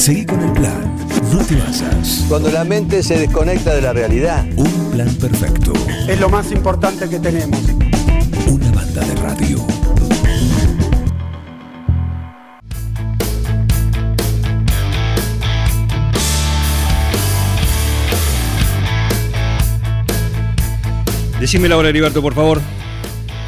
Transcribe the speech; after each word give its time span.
Seguí 0.00 0.24
con 0.24 0.40
el 0.40 0.50
plan. 0.52 0.96
No 1.30 1.44
te 1.44 1.56
basas. 1.56 2.24
Cuando 2.26 2.50
la 2.50 2.64
mente 2.64 3.02
se 3.02 3.18
desconecta 3.18 3.74
de 3.74 3.82
la 3.82 3.92
realidad. 3.92 4.46
Un 4.56 4.90
plan 4.92 5.14
perfecto. 5.16 5.74
Es 6.08 6.18
lo 6.18 6.30
más 6.30 6.50
importante 6.52 7.06
que 7.06 7.18
tenemos. 7.18 7.60
Una 8.48 8.72
banda 8.72 9.04
de 9.04 9.14
radio. 9.16 9.58
Decime 21.38 21.68
la 21.68 21.76
hora, 21.76 21.90
Heriberto, 21.90 22.22
por 22.22 22.32
favor. 22.32 22.62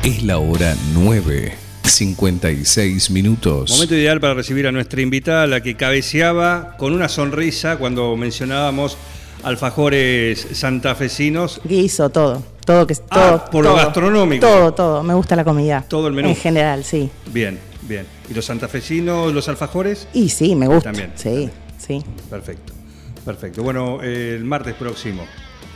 Es 0.05 0.23
la 0.23 0.37
hora 0.37 0.75
9. 0.93 1.61
56 1.85 3.11
minutos. 3.11 3.71
Momento 3.71 3.95
ideal 3.95 4.21
para 4.21 4.35
recibir 4.35 4.67
a 4.67 4.73
nuestra 4.73 5.01
invitada, 5.01 5.46
la 5.46 5.62
que 5.62 5.77
cabeceaba 5.77 6.77
con 6.77 6.93
una 6.93 7.09
sonrisa 7.09 7.77
cuando 7.77 8.17
mencionábamos 8.17 8.96
alfajores 9.43 10.46
santafesinos. 10.53 11.61
Guiso, 11.64 12.11
todo. 12.11 12.43
Todo 12.64 12.87
que 12.87 12.95
Ah, 13.11 13.40
todo, 13.40 13.50
por 13.50 13.64
lo 13.64 13.75
gastronómico. 13.75 14.46
Todo, 14.46 14.73
todo. 14.73 15.03
Me 15.03 15.14
gusta 15.14 15.35
la 15.35 15.45
comida. 15.45 15.85
Todo 15.89 16.07
el 16.09 16.14
menú. 16.14 16.29
En 16.29 16.37
general, 16.37 16.85
sí. 16.85 17.11
Bien, 17.32 17.59
bien. 17.82 18.07
¿Y 18.31 18.35
los 18.35 18.45
santafesinos, 18.45 19.32
los 19.32 19.49
alfajores? 19.49 20.07
Y 20.14 20.29
sí, 20.29 20.54
me 20.54 20.68
gusta. 20.68 20.93
También. 20.93 21.12
Sí, 21.17 21.51
sí. 21.79 22.03
Perfecto, 22.31 22.73
perfecto. 23.25 23.62
Bueno, 23.62 23.99
eh, 24.03 24.35
el 24.37 24.45
martes 24.45 24.75
próximo 24.75 25.23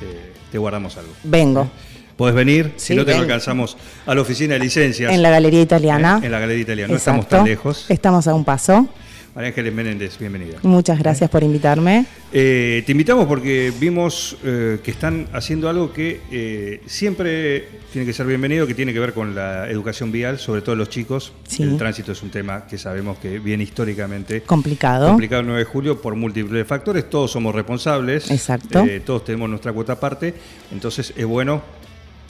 eh, 0.01 0.33
te 0.53 0.59
guardamos 0.59 0.97
algo. 0.97 1.13
Vengo. 1.25 1.69
Podés 2.17 2.35
venir, 2.35 2.73
si 2.77 2.95
no 2.95 3.05
te 3.05 3.13
alcanzamos 3.15 3.77
a 4.07 4.15
la 4.15 4.23
oficina 4.23 4.55
de 4.55 4.61
licencias. 4.61 5.13
En 5.13 5.23
la 5.23 5.29
Galería 5.31 5.61
Italiana. 5.61 6.19
Eh, 6.23 6.27
En 6.27 6.33
la 6.33 6.39
Galería 6.39 6.63
Italiana, 6.63 6.91
no 6.93 6.97
estamos 6.97 7.29
tan 7.29 7.45
lejos. 7.45 7.85
Estamos 7.91 8.27
a 8.27 8.35
un 8.35 8.45
paso. 8.45 8.89
María 9.35 9.51
Ángeles 9.51 9.75
Menéndez, 9.75 10.19
bienvenida. 10.19 10.57
Muchas 10.63 10.99
gracias 10.99 11.29
por 11.29 11.43
invitarme. 11.43 12.07
Eh, 12.33 12.83
te 12.87 12.93
invitamos 12.93 13.27
porque 13.27 13.71
vimos 13.79 14.35
eh, 14.43 14.79
que 14.83 14.91
están 14.91 15.29
haciendo 15.35 15.69
algo 15.69 15.93
que 15.93 16.23
eh, 16.33 16.81
siempre 16.87 17.69
tiene 17.93 18.07
que 18.07 18.15
ser 18.15 18.25
bienvenido, 18.25 18.67
que 18.67 18.73
tiene 18.73 18.95
que 18.95 18.99
ver 18.99 19.13
con 19.13 19.35
la 19.35 19.69
educación 19.69 20.11
vial, 20.11 20.39
sobre 20.39 20.63
todo 20.63 20.75
los 20.75 20.89
chicos. 20.89 21.35
Sí. 21.47 21.65
El 21.65 21.77
tránsito 21.77 22.13
es 22.13 22.23
un 22.23 22.31
tema 22.31 22.67
que 22.67 22.79
sabemos 22.79 23.19
que 23.19 23.39
viene 23.39 23.63
históricamente 23.65 24.41
Complicado. 24.41 25.09
complicado 25.09 25.43
el 25.43 25.49
9 25.49 25.59
de 25.59 25.65
julio 25.67 26.01
por 26.01 26.15
múltiples 26.15 26.67
factores. 26.67 27.11
Todos 27.11 27.31
somos 27.31 27.55
responsables. 27.55 28.31
Exacto. 28.31 28.87
Todos 29.05 29.23
tenemos 29.27 29.51
nuestra 29.51 29.75
cuota 29.75 29.93
aparte. 29.93 30.33
Entonces 30.73 31.13
es 31.15 31.27
bueno 31.27 31.61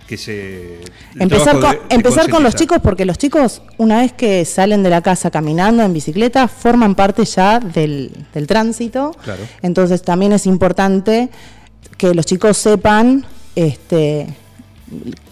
que 0.06 0.16
se... 0.16 0.80
Empezar, 1.18 1.58
con, 1.60 1.70
de- 1.72 1.76
de 1.78 1.94
empezar 1.94 2.30
con 2.30 2.42
los 2.42 2.54
chicos 2.54 2.78
porque 2.82 3.04
los 3.04 3.18
chicos, 3.18 3.62
una 3.78 3.98
vez 4.00 4.12
que 4.12 4.44
salen 4.44 4.82
de 4.82 4.90
la 4.90 5.00
casa 5.02 5.30
caminando 5.30 5.82
en 5.82 5.92
bicicleta, 5.92 6.46
forman 6.48 6.94
parte 6.94 7.24
ya 7.24 7.58
del, 7.60 8.12
del 8.32 8.46
tránsito. 8.46 9.12
Claro. 9.24 9.42
Entonces 9.62 10.02
también 10.02 10.32
es 10.32 10.46
importante 10.46 11.28
que 11.96 12.14
los 12.14 12.24
chicos 12.26 12.56
sepan 12.56 13.24
este, 13.56 14.28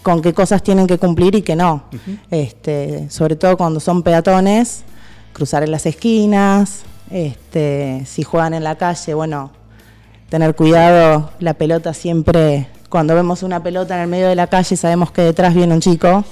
con 0.03 0.21
qué 0.21 0.33
cosas 0.33 0.61
tienen 0.63 0.87
que 0.87 0.97
cumplir 0.97 1.35
y 1.35 1.41
qué 1.41 1.55
no. 1.55 1.85
este, 2.31 3.09
sobre 3.09 3.35
todo 3.35 3.55
cuando 3.55 3.79
son 3.79 4.03
peatones, 4.03 4.83
cruzar 5.31 5.63
en 5.63 5.71
las 5.71 5.85
esquinas, 5.85 6.81
este, 7.11 8.03
si 8.05 8.23
juegan 8.23 8.53
en 8.53 8.63
la 8.63 8.75
calle, 8.77 9.13
bueno, 9.13 9.51
tener 10.29 10.55
cuidado, 10.55 11.31
la 11.39 11.53
pelota 11.53 11.93
siempre, 11.93 12.67
cuando 12.95 13.13
vemos 13.13 13.43
una 13.43 13.61
pelota 13.61 13.93
en 13.95 14.03
el 14.03 14.07
medio 14.07 14.29
de 14.29 14.35
la 14.35 14.47
calle 14.47 14.77
sabemos 14.77 15.11
que 15.11 15.21
detrás 15.21 15.53
viene 15.53 15.73
un 15.73 15.81
chico, 15.81 16.23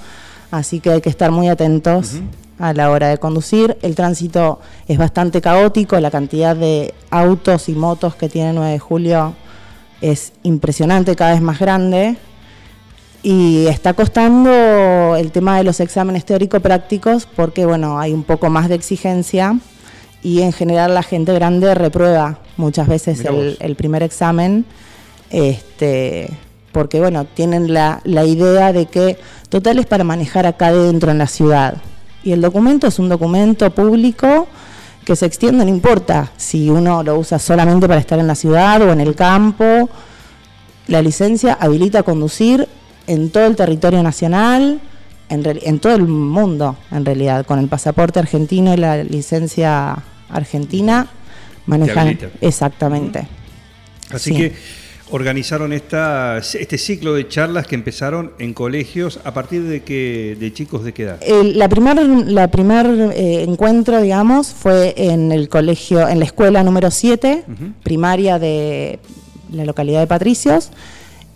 así 0.49 0.79
que 0.79 0.91
hay 0.91 1.01
que 1.01 1.09
estar 1.09 1.29
muy 1.29 1.49
atentos 1.49 2.21
a 2.57 2.71
la 2.71 2.89
hora 2.89 3.09
de 3.09 3.17
conducir. 3.17 3.77
El 3.81 3.95
tránsito 3.95 4.61
es 4.87 4.97
bastante 4.97 5.41
caótico, 5.41 5.99
la 5.99 6.09
cantidad 6.09 6.55
de 6.55 6.93
autos 7.09 7.67
y 7.67 7.73
motos 7.73 8.15
que 8.15 8.29
tiene 8.29 8.53
9 8.53 8.71
de 8.71 8.79
julio 8.79 9.33
es 9.99 10.31
impresionante, 10.43 11.17
cada 11.17 11.33
vez 11.33 11.41
más 11.41 11.59
grande. 11.59 12.15
Y 13.23 13.65
está 13.67 13.93
costando 13.93 15.17
el 15.17 15.33
tema 15.33 15.57
de 15.57 15.65
los 15.65 15.81
exámenes 15.81 16.23
teórico-prácticos 16.23 17.25
porque, 17.25 17.65
bueno, 17.65 17.99
hay 17.99 18.13
un 18.13 18.23
poco 18.23 18.49
más 18.49 18.69
de 18.69 18.75
exigencia 18.75 19.57
y 20.21 20.43
en 20.43 20.53
general 20.53 20.93
la 20.93 21.03
gente 21.03 21.33
grande 21.33 21.75
reprueba 21.75 22.39
muchas 22.55 22.87
veces 22.87 23.21
el 23.59 23.75
primer 23.75 24.01
examen 24.01 24.65
este, 25.33 26.29
porque, 26.73 26.99
bueno, 26.99 27.23
tienen 27.25 27.73
la, 27.73 28.01
la 28.03 28.25
idea 28.25 28.73
de 28.73 28.87
que 28.87 29.17
total 29.47 29.79
es 29.79 29.85
para 29.85 30.03
manejar 30.03 30.45
acá 30.45 30.73
dentro 30.73 31.11
en 31.11 31.19
la 31.19 31.27
ciudad. 31.27 31.75
Y 32.23 32.31
el 32.33 32.41
documento 32.41 32.87
es 32.87 32.99
un 32.99 33.07
documento 33.07 33.69
público 33.69 34.47
que 35.05 35.15
se 35.15 35.25
extiende, 35.25 35.63
no 35.63 35.69
importa 35.69 36.31
si 36.37 36.69
uno 36.69 37.03
lo 37.03 37.17
usa 37.19 37.37
solamente 37.39 37.87
para 37.87 37.99
estar 37.99 38.19
en 38.19 38.27
la 38.27 38.35
ciudad 38.35 38.81
o 38.81 38.91
en 38.91 38.99
el 39.01 39.15
campo. 39.15 39.89
La 40.87 41.01
licencia 41.01 41.53
habilita 41.59 42.03
conducir 42.03 42.67
en 43.07 43.29
todo 43.29 43.45
el 43.45 43.55
territorio 43.55 44.01
nacional, 44.01 44.79
en, 45.29 45.43
en 45.45 45.79
todo 45.79 45.95
el 45.95 46.03
mundo, 46.07 46.77
en 46.91 47.05
realidad. 47.05 47.45
Con 47.45 47.59
el 47.59 47.67
pasaporte 47.67 48.19
argentino 48.19 48.73
y 48.73 48.77
la 48.77 49.03
licencia 49.03 49.97
argentina 50.29 51.07
manejan. 51.65 52.17
Exactamente. 52.41 53.27
Así 54.09 54.31
Sí. 54.31 54.35
que 54.37 54.55
organizaron 55.13 55.73
esta, 55.73 56.39
este 56.39 56.79
ciclo 56.79 57.13
de 57.13 57.27
charlas 57.27 57.67
que 57.67 57.75
empezaron 57.75 58.31
en 58.39 58.55
colegios 58.55 59.19
a 59.23 59.31
partir 59.31 59.61
de 59.61 59.83
que 59.83 60.35
de 60.39 60.51
chicos 60.51 60.83
de 60.83 60.91
qué 60.91 61.03
edad. 61.03 61.17
El- 61.21 61.59
la 61.59 61.69
primer, 61.69 62.01
la 62.01 62.47
primer 62.49 62.87
eh, 63.15 63.43
encuentro, 63.43 64.01
digamos, 64.01 64.47
fue 64.47 64.95
en 64.97 65.31
el 65.31 65.49
colegio, 65.49 66.07
en 66.07 66.17
la 66.17 66.25
escuela 66.25 66.63
número 66.63 66.89
7, 66.89 67.43
primaria 67.83 68.39
de 68.39 68.97
la 69.51 69.65
localidad 69.65 69.99
de 69.99 70.07
Patricios, 70.07 70.71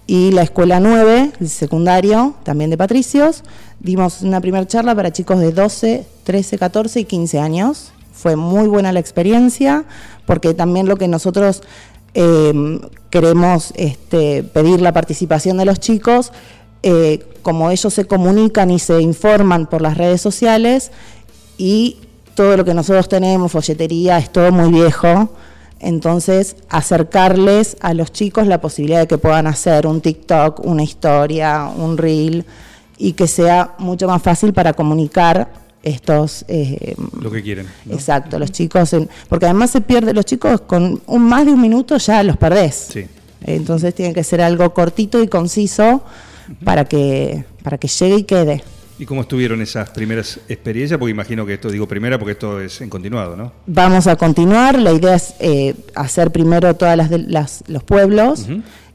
y 0.07 0.31
la 0.31 0.41
escuela 0.41 0.79
9, 0.79 1.33
el 1.39 1.47
secundario, 1.49 2.33
también 2.43 2.71
de 2.71 2.77
Patricios. 2.77 3.43
Dimos 3.79 4.23
una 4.23 4.41
primera 4.41 4.66
charla 4.66 4.95
para 4.95 5.11
chicos 5.11 5.39
de 5.39 5.51
12, 5.51 6.03
13, 6.23 6.57
14 6.57 7.01
y 7.01 7.05
15 7.05 7.39
años. 7.39 7.91
Fue 8.11 8.35
muy 8.35 8.67
buena 8.67 8.91
la 8.91 8.99
experiencia, 8.99 9.83
porque 10.25 10.55
también 10.55 10.87
lo 10.87 10.95
que 10.97 11.07
nosotros 11.07 11.61
eh, 12.19 12.79
queremos 13.11 13.73
este, 13.75 14.41
pedir 14.41 14.81
la 14.81 14.91
participación 14.91 15.57
de 15.57 15.66
los 15.66 15.79
chicos, 15.79 16.31
eh, 16.81 17.23
como 17.44 17.69
ellos 17.69 17.94
se 17.94 18.05
comunican 18.05 18.72
y 18.72 18.79
se 18.79 19.00
informan 19.01 19.67
por 19.67 19.83
las 19.83 19.97
redes 19.97 20.19
sociales 20.19 20.91
y 21.59 21.97
todo 22.33 22.57
lo 22.57 22.66
que 22.66 22.73
nosotros 22.73 23.07
tenemos, 23.07 23.51
folletería, 23.51 24.17
es 24.17 24.31
todo 24.31 24.51
muy 24.51 24.72
viejo. 24.72 25.29
Entonces, 25.79 26.55
acercarles 26.69 27.78
a 27.81 27.94
los 27.94 28.11
chicos 28.11 28.47
la 28.47 28.61
posibilidad 28.61 29.01
de 29.01 29.07
que 29.07 29.19
puedan 29.19 29.45
hacer 29.45 29.85
un 29.85 30.01
TikTok, 30.01 30.66
una 30.66 30.81
historia, 30.81 31.69
un 31.78 31.99
reel, 31.99 32.45
y 32.97 33.13
que 33.13 33.28
sea 33.28 33.75
mucho 33.78 34.07
más 34.07 34.23
fácil 34.23 34.53
para 34.53 34.73
comunicar 34.73 35.66
estos... 35.83 36.43
eh, 36.47 36.95
Lo 37.21 37.31
que 37.31 37.41
quieren. 37.41 37.67
¿no? 37.85 37.93
Exacto, 37.93 38.38
los 38.39 38.51
chicos, 38.51 38.91
en- 38.93 39.09
porque 39.29 39.45
además 39.45 39.71
se 39.71 39.81
pierde, 39.81 40.13
los 40.13 40.25
chicos 40.25 40.61
con 40.61 41.01
un, 41.05 41.21
más 41.23 41.45
de 41.45 41.51
un 41.51 41.61
minuto 41.61 41.97
ya 41.97 42.23
los 42.23 42.38
perdés. 42.38 42.89
Sí. 42.91 43.05
Entonces 43.45 43.93
tiene 43.95 44.13
que 44.13 44.23
ser 44.23 44.41
algo 44.41 44.73
cortito 44.73 45.21
y 45.21 45.27
conciso 45.27 46.03
para 46.63 46.85
que, 46.85 47.45
para 47.63 47.77
que 47.77 47.87
llegue 47.87 48.16
y 48.17 48.23
quede. 48.23 48.63
¿Y 48.99 49.05
cómo 49.05 49.21
estuvieron 49.21 49.61
esas 49.61 49.91
primeras 49.91 50.39
experiencias? 50.49 50.97
Porque 50.97 51.11
imagino 51.11 51.45
que 51.45 51.53
esto, 51.53 51.69
digo 51.69 51.87
primera 51.87 52.17
porque 52.17 52.31
esto 52.31 52.59
es 52.59 52.81
en 52.81 52.89
continuado, 52.89 53.35
¿no? 53.37 53.51
Vamos 53.67 54.07
a 54.07 54.16
continuar, 54.16 54.79
la 54.79 54.91
idea 54.91 55.13
es 55.16 55.35
eh, 55.39 55.75
hacer 55.93 56.31
primero 56.31 56.73
todas 56.75 56.97
las, 56.97 57.11
las- 57.11 57.63
los 57.67 57.83
pueblos 57.83 58.47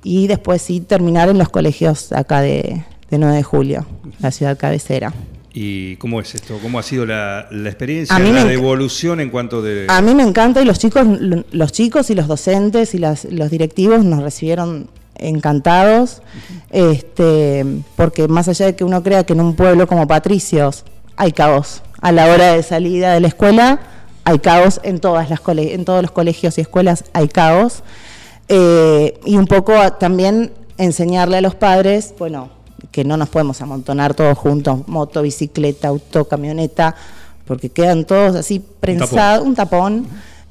y 0.03 0.26
después 0.26 0.60
sí 0.60 0.81
terminar 0.81 1.28
en 1.28 1.38
los 1.38 1.48
colegios 1.50 2.10
acá 2.10 2.41
de, 2.41 2.82
de 3.10 3.19
9 3.19 3.37
de 3.37 3.42
julio, 3.44 3.87
la 4.19 4.32
ciudad 4.32 4.59
cabecera. 4.59 5.15
¿Y 5.55 5.97
cómo 5.97 6.21
es 6.21 6.35
esto? 6.35 6.59
¿Cómo 6.63 6.79
ha 6.79 6.83
sido 6.83 7.05
la, 7.05 7.47
la 7.51 7.69
experiencia, 7.69 8.17
la 8.19 8.25
me 8.25 8.43
enc- 8.45 8.51
evolución 8.53 9.21
en 9.21 9.29
cuanto 9.31 9.61
de... 9.61 9.87
A 9.89 10.01
mí 10.01 10.15
me 10.15 10.23
encanta 10.23 10.63
y 10.63 10.65
los 10.65 10.78
chicos, 10.78 11.04
los 11.51 11.72
chicos 11.72 12.09
y 12.10 12.15
los 12.15 12.27
docentes 12.27 12.95
y 12.95 12.99
las- 12.99 13.27
los 13.27 13.51
directivos 13.51 14.03
nos 14.04 14.22
recibieron 14.22 14.89
encantados, 15.16 16.22
este, 16.71 17.65
porque 17.97 18.28
más 18.28 18.49
allá 18.49 18.66
de 18.66 18.75
que 18.77 18.84
uno 18.84 19.03
crea 19.03 19.25
que 19.25 19.34
en 19.34 19.41
un 19.41 19.54
pueblo 19.54 19.87
como 19.87 20.07
Patricios 20.09 20.84
hay 21.16 21.33
caos, 21.33 21.83
a 22.01 22.13
la 22.13 22.27
hora 22.28 22.55
de 22.55 22.63
salida 22.63 23.13
de 23.13 23.21
la 23.21 23.28
escuela 23.28 23.81
hay 24.25 24.39
caos 24.39 24.81
en 24.84 25.01
todas 25.01 25.28
las 25.31 25.41
cole- 25.41 25.75
en 25.75 25.84
todos 25.84 26.01
los 26.03 26.10
colegios 26.13 26.57
y 26.59 26.60
escuelas 26.63 27.05
hay 27.13 27.28
caos 27.28 27.83
Eh, 28.48 29.21
y 29.25 29.37
un 29.37 29.47
poco 29.47 29.72
también 29.95 30.51
enseñarle 30.77 31.37
a 31.37 31.41
los 31.41 31.55
padres, 31.55 32.13
bueno, 32.19 32.51
que 32.91 33.05
no 33.05 33.17
nos 33.17 33.29
podemos 33.29 33.61
amontonar 33.63 34.15
todos 34.15 34.37
juntos, 34.37 34.87
moto, 34.89 35.23
bicicleta, 35.23 35.89
auto, 35.89 36.27
camioneta, 36.27 36.95
porque 37.47 37.69
quedan 37.71 38.05
todos 38.05 38.37
así 38.37 38.63
prensados, 38.81 39.47
un 39.47 39.55
tapón, 39.55 40.07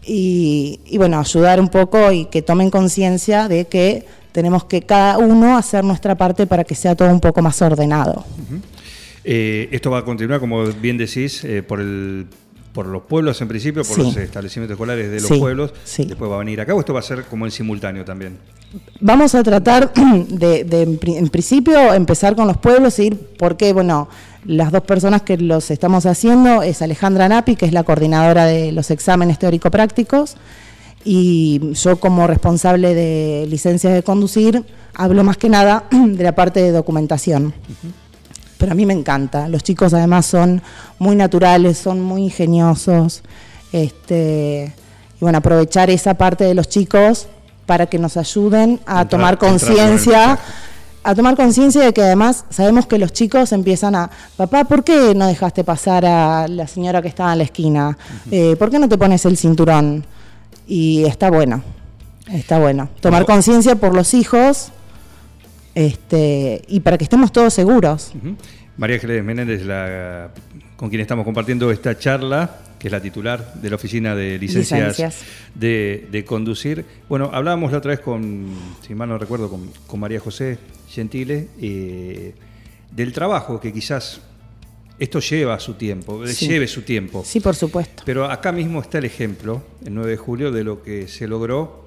y, 0.06 0.80
y 0.86 0.98
bueno, 0.98 1.20
ayudar 1.20 1.60
un 1.60 1.70
poco 1.70 2.12
y 2.12 2.26
que 2.26 2.42
tomen 2.42 2.72
conciencia 2.72 3.48
de 3.48 3.66
que 3.66 4.06
tenemos 4.32 4.64
que 4.64 4.82
cada 4.82 5.18
uno 5.18 5.58
hacer 5.58 5.84
nuestra 5.84 6.16
parte 6.16 6.48
para 6.48 6.64
que 6.64 6.74
sea 6.74 6.96
todo 6.96 7.10
un 7.10 7.20
poco 7.20 7.42
más 7.42 7.62
ordenado. 7.62 8.24
Eh, 9.24 9.70
esto 9.72 9.92
va 9.92 10.00
a 10.00 10.06
continuar, 10.06 10.40
como 10.40 10.64
bien 10.66 10.98
decís, 10.98 11.44
eh, 11.44 11.62
por 11.64 11.80
el 11.80 12.28
por 12.74 12.86
los 12.86 13.02
pueblos 13.04 13.42
en 13.42 13.50
principio, 13.50 13.84
por 13.84 13.96
Sí. 13.98 14.02
los 14.02 14.16
establecimientos 14.16 14.76
escolares 14.76 15.12
de 15.12 15.20
los 15.20 15.28
Sí, 15.28 15.38
pueblos. 15.38 15.74
sí. 15.84 16.06
Después 16.06 16.32
va 16.32 16.36
a 16.36 16.40
venir 16.40 16.62
acá 16.62 16.74
o 16.74 16.80
esto 16.80 16.94
va 16.94 17.02
a 17.02 17.04
ser 17.04 17.26
como 17.26 17.44
en 17.46 17.52
simultáneo 17.52 18.06
también. 18.06 18.38
Vamos 19.00 19.36
a 19.36 19.44
tratar 19.44 19.92
de, 20.28 20.64
de, 20.64 20.82
en 20.84 20.98
pri- 20.98 21.18
en 21.18 21.30
principio, 21.30 21.94
empezar 21.94 22.36
con 22.36 22.48
los 22.48 22.58
pueblos 22.58 22.98
e 23.00 23.06
ir, 23.06 23.20
porque, 23.38 23.74
bueno, 23.74 24.08
las 24.46 24.72
dos 24.72 24.82
personas 24.84 25.24
que 25.24 25.38
los 25.38 25.70
estamos 25.72 26.06
haciendo 26.06 26.62
es 26.64 26.82
Alejandra 26.82 27.28
Napi, 27.28 27.56
que 27.56 27.66
es 27.66 27.74
la 27.74 27.84
coordinadora 27.84 28.46
de 28.46 28.72
los 28.72 28.90
exámenes 28.92 29.40
teórico-prácticos, 29.40 30.36
y 31.04 31.74
yo 31.74 32.00
como 32.00 32.28
responsable 32.28 32.94
de 32.94 33.46
licencias 33.50 33.94
de 33.94 34.04
conducir, 34.04 34.64
hablo 34.94 35.24
más 35.24 35.38
que 35.38 35.50
nada 35.50 35.86
de 35.92 36.24
la 36.24 36.34
parte 36.36 36.62
de 36.62 36.72
documentación. 36.72 37.54
Pero 38.58 38.72
a 38.74 38.76
mí 38.76 38.86
me 38.86 38.94
encanta. 38.94 39.48
Los 39.50 39.64
chicos 39.64 39.94
además 39.96 40.28
son 40.28 40.62
muy 41.00 41.16
naturales, 41.16 41.80
son 41.80 42.00
muy 42.02 42.26
ingeniosos. 42.26 43.24
Este, 43.74 44.72
y 45.16 45.20
bueno, 45.20 45.40
aprovechar 45.40 45.90
esa 45.90 46.14
parte 46.14 46.44
de 46.44 46.54
los 46.54 46.70
chicos 46.70 47.28
para 47.66 47.86
que 47.88 47.98
nos 48.00 48.18
ayuden 48.18 48.80
a 48.86 49.02
Entrar- 49.02 49.08
tomar 49.10 49.38
conciencia, 49.38 50.38
a 51.04 51.16
tomar 51.16 51.36
conciencia 51.36 51.82
de 51.84 51.94
que 51.94 52.02
además 52.02 52.46
sabemos 52.50 52.86
que 52.86 52.98
los 53.00 53.12
chicos 53.14 53.52
empiezan 53.54 53.96
a, 53.96 54.10
papá, 54.38 54.66
¿por 54.66 54.84
qué 54.84 55.14
no 55.16 55.26
dejaste 55.28 55.64
pasar 55.64 56.06
a 56.06 56.48
la 56.48 56.68
señora 56.68 57.02
que 57.02 57.08
estaba 57.08 57.32
en 57.32 57.38
la 57.40 57.44
esquina? 57.46 57.98
Eh, 58.30 58.56
¿Por 58.58 58.70
qué 58.70 58.78
no 58.80 58.88
te 58.90 58.98
pones 58.98 59.26
el 59.26 59.38
cinturón? 59.38 60.06
Y 60.68 61.04
está 61.06 61.30
bueno, 61.32 61.64
está 62.32 62.60
bueno. 62.60 62.90
Tomar 63.00 63.26
conciencia 63.26 63.76
por 63.76 63.96
los 63.96 64.14
hijos 64.14 64.70
este, 65.76 66.62
y 66.68 66.80
para 66.82 66.98
que 66.98 67.04
estemos 67.06 67.32
todos 67.32 67.54
seguros. 67.54 68.12
María 68.78 68.96
Ángeles 68.96 69.24
Menéndez, 69.24 69.64
la, 69.64 70.30
con 70.76 70.90
quien 70.90 71.02
estamos 71.02 71.26
compartiendo 71.26 71.72
esta 71.72 71.98
charla, 71.98 72.58
que 72.82 72.88
es 72.88 72.92
la 72.92 73.00
titular 73.00 73.54
de 73.54 73.70
la 73.70 73.76
Oficina 73.76 74.16
de 74.16 74.40
Licencias, 74.40 74.80
Licencias. 74.98 75.24
De, 75.54 76.08
de 76.12 76.26
Conducir. 76.26 76.84
Bueno, 77.08 77.30
hablábamos 77.32 77.72
la 77.72 77.78
otra 77.78 77.92
vez 77.92 78.00
con, 78.00 78.48
si 78.86 78.96
mal 78.96 79.08
no 79.08 79.20
recuerdo, 79.20 79.52
con, 79.52 79.70
con 79.86 80.00
María 80.00 80.20
José 80.20 80.58
Gentile, 80.90 81.48
eh, 81.62 82.34
del 82.90 83.14
trabajo 83.14 83.60
que 83.60 83.72
quizás 83.72 84.22
esto 84.98 85.20
lleva 85.20 85.60
su 85.60 85.76
tiempo, 85.76 86.26
Sí. 86.26 86.48
lleve 86.48 86.68
su 86.68 86.82
tiempo. 86.82 87.22
Sí, 87.24 87.40
por 87.40 87.56
supuesto. 87.56 88.02
Pero 88.04 88.26
acá 88.26 88.52
mismo 88.52 88.82
está 88.82 88.98
el 88.98 89.06
ejemplo, 89.06 89.62
el 89.86 89.94
9 89.94 90.10
de 90.10 90.18
julio, 90.18 90.52
de 90.52 90.64
lo 90.64 90.82
que 90.82 91.08
se 91.08 91.28
logró 91.28 91.86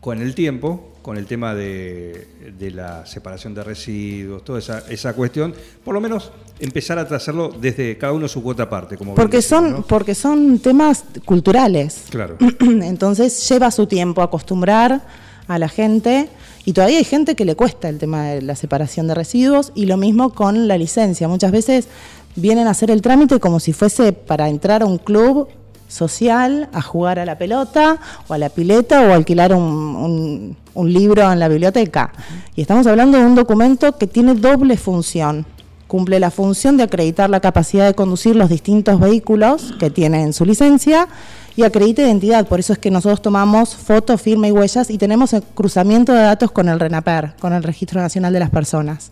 con 0.00 0.22
el 0.22 0.34
tiempo, 0.34 0.96
con 1.02 1.16
el 1.16 1.26
tema 1.26 1.54
de, 1.54 2.26
de 2.58 2.70
la 2.70 3.06
separación 3.06 3.54
de 3.54 3.64
residuos, 3.64 4.44
toda 4.44 4.58
esa, 4.58 4.84
esa 4.90 5.14
cuestión, 5.14 5.54
por 5.84 5.94
lo 5.94 6.00
menos 6.00 6.30
empezar 6.58 6.98
a 6.98 7.02
hacerlo 7.02 7.48
desde 7.48 7.96
cada 7.96 8.12
uno 8.12 8.28
su 8.28 8.42
cuota 8.42 8.64
aparte. 8.64 8.96
Como 8.96 9.14
Porque 9.14 9.42
son, 9.42 9.70
¿no? 9.72 9.82
porque 9.82 10.14
son 10.14 10.58
temas 10.58 11.04
culturales. 11.24 12.04
Claro. 12.10 12.36
Entonces 12.60 13.48
lleva 13.48 13.70
su 13.70 13.86
tiempo 13.86 14.22
acostumbrar 14.22 15.02
a 15.48 15.58
la 15.58 15.68
gente 15.68 16.28
y 16.64 16.72
todavía 16.72 16.98
hay 16.98 17.04
gente 17.04 17.34
que 17.34 17.44
le 17.44 17.56
cuesta 17.56 17.88
el 17.88 17.98
tema 17.98 18.28
de 18.28 18.42
la 18.42 18.54
separación 18.54 19.08
de 19.08 19.14
residuos 19.14 19.72
y 19.74 19.86
lo 19.86 19.96
mismo 19.96 20.34
con 20.34 20.68
la 20.68 20.76
licencia. 20.78 21.26
Muchas 21.28 21.50
veces 21.50 21.88
vienen 22.36 22.66
a 22.66 22.70
hacer 22.70 22.90
el 22.90 23.02
trámite 23.02 23.40
como 23.40 23.58
si 23.58 23.72
fuese 23.72 24.12
para 24.12 24.48
entrar 24.48 24.82
a 24.82 24.86
un 24.86 24.98
club 24.98 25.48
social, 25.90 26.68
a 26.72 26.80
jugar 26.80 27.18
a 27.18 27.24
la 27.26 27.36
pelota 27.36 27.98
o 28.28 28.32
a 28.34 28.38
la 28.38 28.48
pileta 28.48 29.02
o 29.02 29.12
alquilar 29.12 29.52
un, 29.54 29.62
un- 29.62 30.56
un 30.72 30.92
libro 30.92 31.30
en 31.32 31.38
la 31.40 31.48
biblioteca. 31.48 32.12
Y 32.56 32.62
estamos 32.62 32.86
hablando 32.86 33.18
de 33.18 33.24
un 33.24 33.34
documento 33.34 33.98
que 33.98 34.06
tiene 34.06 34.34
doble 34.34 34.76
función. 34.76 35.44
Cumple 35.88 36.20
la 36.20 36.30
función 36.30 36.76
de 36.76 36.84
acreditar 36.84 37.28
la 37.28 37.40
capacidad 37.40 37.84
de 37.86 37.94
conducir 37.94 38.36
los 38.36 38.48
distintos 38.48 39.00
vehículos 39.00 39.74
que 39.80 39.90
tiene 39.90 40.22
en 40.22 40.32
su 40.32 40.44
licencia 40.44 41.08
y 41.56 41.64
acredita 41.64 42.02
identidad. 42.02 42.46
Por 42.46 42.60
eso 42.60 42.72
es 42.72 42.78
que 42.78 42.92
nosotros 42.92 43.20
tomamos 43.20 43.74
foto, 43.74 44.16
firma 44.16 44.46
y 44.46 44.52
huellas 44.52 44.88
y 44.88 44.98
tenemos 44.98 45.32
el 45.32 45.42
cruzamiento 45.42 46.12
de 46.12 46.22
datos 46.22 46.52
con 46.52 46.68
el 46.68 46.78
RENAPER, 46.78 47.34
con 47.40 47.52
el 47.52 47.64
Registro 47.64 48.00
Nacional 48.00 48.32
de 48.32 48.38
las 48.38 48.50
Personas. 48.50 49.10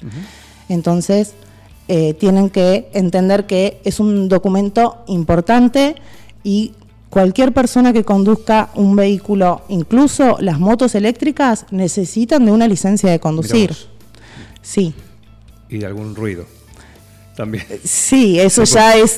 Entonces, 0.68 1.34
eh, 1.88 2.14
tienen 2.14 2.50
que 2.50 2.88
entender 2.92 3.46
que 3.46 3.80
es 3.84 3.98
un 3.98 4.28
documento 4.28 4.98
importante 5.08 5.96
y 6.44 6.72
cualquier 7.10 7.52
persona 7.52 7.92
que 7.92 8.04
conduzca 8.04 8.70
un 8.74 8.94
vehículo, 8.96 9.62
incluso 9.68 10.36
las 10.40 10.58
motos 10.58 10.94
eléctricas, 10.94 11.66
necesitan 11.70 12.44
de 12.44 12.52
una 12.52 12.68
licencia 12.68 13.10
de 13.10 13.18
conducir. 13.20 13.74
Sí. 14.62 14.94
Y 15.68 15.78
de 15.78 15.86
algún 15.86 16.14
ruido 16.14 16.46
también. 17.36 17.64
Sí, 17.84 18.38
eso 18.40 18.64
ya 18.64 18.96
es 18.96 19.16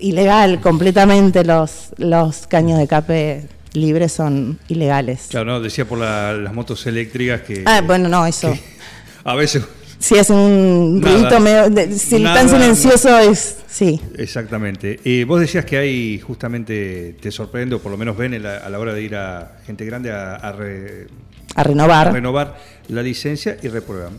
ilegal 0.00 0.60
completamente. 0.60 1.44
Los, 1.44 1.90
los 1.98 2.46
caños 2.46 2.78
de 2.78 2.86
cape 2.88 3.48
libres 3.72 4.12
son 4.12 4.58
ilegales. 4.68 5.26
Claro, 5.30 5.46
no, 5.46 5.60
decía 5.60 5.86
por 5.86 5.98
la- 5.98 6.32
las 6.34 6.52
motos 6.52 6.86
eléctricas 6.86 7.42
que 7.42 7.62
Ah, 7.66 7.80
bueno, 7.80 8.08
no, 8.08 8.26
eso. 8.26 8.52
a 9.24 9.34
veces, 9.36 9.62
Si 10.00 10.18
hacen 10.18 10.36
un 10.36 11.00
ruidito 11.02 11.38
medio. 11.40 11.70
de- 11.70 11.96
si 11.96 12.18
Nada, 12.20 12.40
tan 12.40 12.48
silencioso 12.48 13.16
es. 13.18 13.58
Sí. 13.70 14.00
exactamente. 14.18 14.98
Y 15.04 15.22
vos 15.24 15.40
decías 15.40 15.64
que 15.64 15.76
hay, 15.78 16.18
justamente, 16.18 17.14
te 17.20 17.30
sorprende, 17.30 17.76
o 17.76 17.78
por 17.80 17.92
lo 17.92 17.98
menos 17.98 18.16
ven 18.16 18.34
en 18.34 18.42
la- 18.42 18.56
a 18.58 18.68
la 18.70 18.78
hora 18.78 18.92
de 18.94 19.02
ir 19.02 19.14
a 19.14 19.58
gente 19.66 19.84
grande 19.84 20.10
a, 20.10 20.34
a 20.36 20.52
re- 20.52 21.06
A 21.54 21.62
renovar. 21.62 22.08
a 22.08 22.10
renovar 22.10 22.56
la 22.88 23.02
licencia 23.02 23.56
y 23.62 23.68
reprueban. 23.68 24.14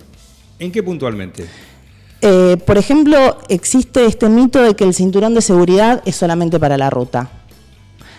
¿En 0.60 0.72
qué 0.72 0.82
puntualmente? 0.84 1.46
Eh, 2.22 2.58
por 2.66 2.78
ejemplo, 2.78 3.40
existe 3.50 4.06
este 4.06 4.30
mito 4.30 4.62
de 4.62 4.76
que 4.76 4.84
el 4.84 4.94
cinturón 4.94 5.34
de 5.34 5.42
seguridad 5.42 6.04
es 6.06 6.16
solamente 6.16 6.60
para 6.60 6.78
la 6.78 6.90
ruta. 6.92 7.30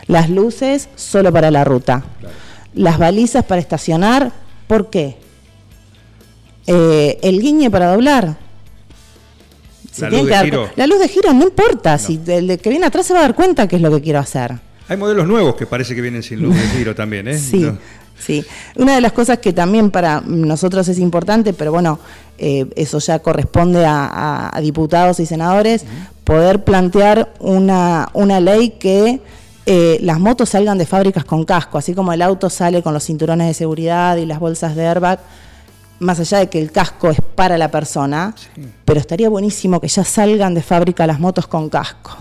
Las 0.08 0.28
luces 0.28 0.88
solo 0.96 1.32
para 1.32 1.52
la 1.52 1.62
ruta. 1.62 2.02
Las 2.74 2.98
balizas 2.98 3.44
para 3.44 3.60
estacionar, 3.60 4.32
¿por 4.66 4.90
qué? 4.90 5.16
Eh, 6.66 7.18
el 7.22 7.40
guiñe 7.40 7.70
para 7.70 7.92
doblar. 7.92 8.36
Se 9.90 10.02
La 10.02 10.10
luz 10.10 10.28
que 10.28 10.36
de 10.36 10.44
giro. 10.44 10.68
La 10.76 10.86
luz 10.86 10.98
de 11.00 11.08
giro 11.08 11.32
no 11.34 11.42
importa, 11.44 11.98
si 11.98 12.20
el 12.26 12.58
que 12.58 12.70
viene 12.70 12.86
atrás 12.86 13.06
se 13.06 13.12
va 13.12 13.20
a 13.20 13.22
dar 13.22 13.34
cuenta 13.34 13.68
qué 13.68 13.76
es 13.76 13.82
lo 13.82 13.90
que 13.90 14.00
quiero 14.00 14.18
hacer. 14.20 14.58
Hay 14.88 14.96
modelos 14.96 15.26
nuevos 15.26 15.54
que 15.54 15.66
parece 15.66 15.94
que 15.94 16.00
vienen 16.00 16.22
sin 16.22 16.40
luz 16.42 16.54
de 16.56 16.62
giro 16.68 16.94
también, 16.94 17.28
¿eh? 17.28 17.38
Sí, 17.38 17.60
No. 17.60 17.78
sí. 18.18 18.44
Una 18.76 18.94
de 18.94 19.00
las 19.00 19.12
cosas 19.12 19.38
que 19.38 19.52
también 19.52 19.90
para 19.90 20.20
nosotros 20.22 20.88
es 20.88 20.98
importante, 20.98 21.52
pero 21.52 21.72
bueno, 21.72 21.98
eh, 22.38 22.66
eso 22.76 22.98
ya 22.98 23.18
corresponde 23.18 23.84
a, 23.84 24.06
a- 24.06 24.56
a 24.56 24.60
diputados 24.60 25.20
y 25.20 25.26
senadores, 25.26 25.84
poder 26.24 26.64
plantear 26.64 27.32
una, 27.40 28.08
una 28.14 28.40
ley 28.40 28.70
que 28.70 29.20
eh, 29.66 29.98
las 30.00 30.18
motos 30.18 30.48
salgan 30.50 30.78
de 30.78 30.86
fábricas 30.86 31.24
con 31.24 31.44
casco, 31.44 31.78
así 31.78 31.94
como 31.94 32.12
el 32.12 32.22
auto 32.22 32.48
sale 32.50 32.82
con 32.82 32.94
los 32.94 33.04
cinturones 33.04 33.46
de 33.46 33.54
seguridad 33.54 34.16
y 34.16 34.26
las 34.26 34.40
bolsas 34.40 34.74
de 34.74 34.86
airbag, 34.86 35.20
más 36.02 36.20
allá 36.20 36.38
de 36.38 36.48
que 36.48 36.60
el 36.60 36.70
casco 36.70 37.10
es 37.10 37.18
para 37.34 37.56
la 37.56 37.70
persona, 37.70 38.34
pero 38.84 39.00
estaría 39.00 39.28
buenísimo 39.28 39.80
que 39.80 39.88
ya 39.88 40.04
salgan 40.04 40.54
de 40.54 40.62
fábrica 40.62 41.06
las 41.06 41.20
motos 41.20 41.46
con 41.46 41.68
casco. 41.68 42.16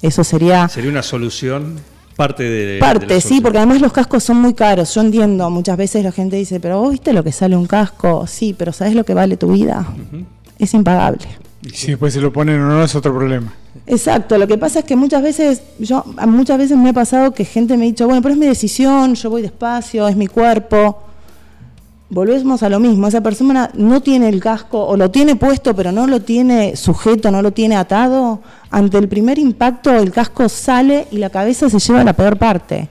Eso 0.00 0.24
sería... 0.24 0.68
Sería 0.68 0.90
una 0.90 1.02
solución, 1.02 1.78
parte 2.16 2.42
de. 2.44 2.78
Parte, 2.78 3.20
sí, 3.20 3.40
porque 3.40 3.58
además 3.58 3.80
los 3.80 3.92
cascos 3.92 4.22
son 4.22 4.38
muy 4.38 4.54
caros. 4.54 4.94
Yo 4.94 5.00
entiendo, 5.00 5.50
muchas 5.50 5.76
veces 5.76 6.04
la 6.04 6.12
gente 6.12 6.36
dice, 6.36 6.60
pero 6.60 6.80
vos 6.80 6.92
viste 6.92 7.12
lo 7.12 7.24
que 7.24 7.32
sale 7.32 7.56
un 7.56 7.66
casco. 7.66 8.26
Sí, 8.26 8.54
pero 8.56 8.72
¿sabes 8.72 8.94
lo 8.94 9.04
que 9.04 9.14
vale 9.14 9.36
tu 9.36 9.52
vida? 9.52 9.86
Es 10.58 10.74
impagable. 10.74 11.26
Y 11.62 11.70
si 11.70 11.88
después 11.88 12.14
se 12.14 12.20
lo 12.20 12.32
ponen 12.32 12.60
o 12.60 12.68
no 12.68 12.84
es 12.84 12.94
otro 12.94 13.14
problema. 13.14 13.52
Exacto, 13.86 14.38
lo 14.38 14.46
que 14.46 14.56
pasa 14.56 14.80
es 14.80 14.84
que 14.84 14.96
muchas 14.96 15.22
veces, 15.22 15.62
yo 15.78 16.04
muchas 16.26 16.58
veces 16.58 16.76
me 16.76 16.90
ha 16.90 16.92
pasado 16.92 17.32
que 17.32 17.44
gente 17.44 17.76
me 17.76 17.84
ha 17.84 17.88
dicho, 17.88 18.06
bueno, 18.06 18.22
pero 18.22 18.34
es 18.34 18.38
mi 18.38 18.46
decisión, 18.46 19.14
yo 19.14 19.30
voy 19.30 19.42
despacio, 19.42 20.08
es 20.08 20.16
mi 20.16 20.26
cuerpo. 20.26 21.09
Volvemos 22.12 22.64
a 22.64 22.68
lo 22.68 22.80
mismo, 22.80 23.06
esa 23.06 23.20
persona 23.20 23.70
no 23.74 24.00
tiene 24.02 24.28
el 24.28 24.40
casco 24.40 24.84
o 24.84 24.96
lo 24.96 25.12
tiene 25.12 25.36
puesto 25.36 25.76
pero 25.76 25.92
no 25.92 26.08
lo 26.08 26.20
tiene 26.20 26.74
sujeto, 26.74 27.30
no 27.30 27.40
lo 27.40 27.52
tiene 27.52 27.76
atado, 27.76 28.40
ante 28.68 28.98
el 28.98 29.06
primer 29.08 29.38
impacto 29.38 29.94
el 29.94 30.10
casco 30.10 30.48
sale 30.48 31.06
y 31.12 31.18
la 31.18 31.30
cabeza 31.30 31.70
se 31.70 31.78
lleva 31.78 32.02
la 32.02 32.12
peor 32.14 32.36
parte. 32.36 32.88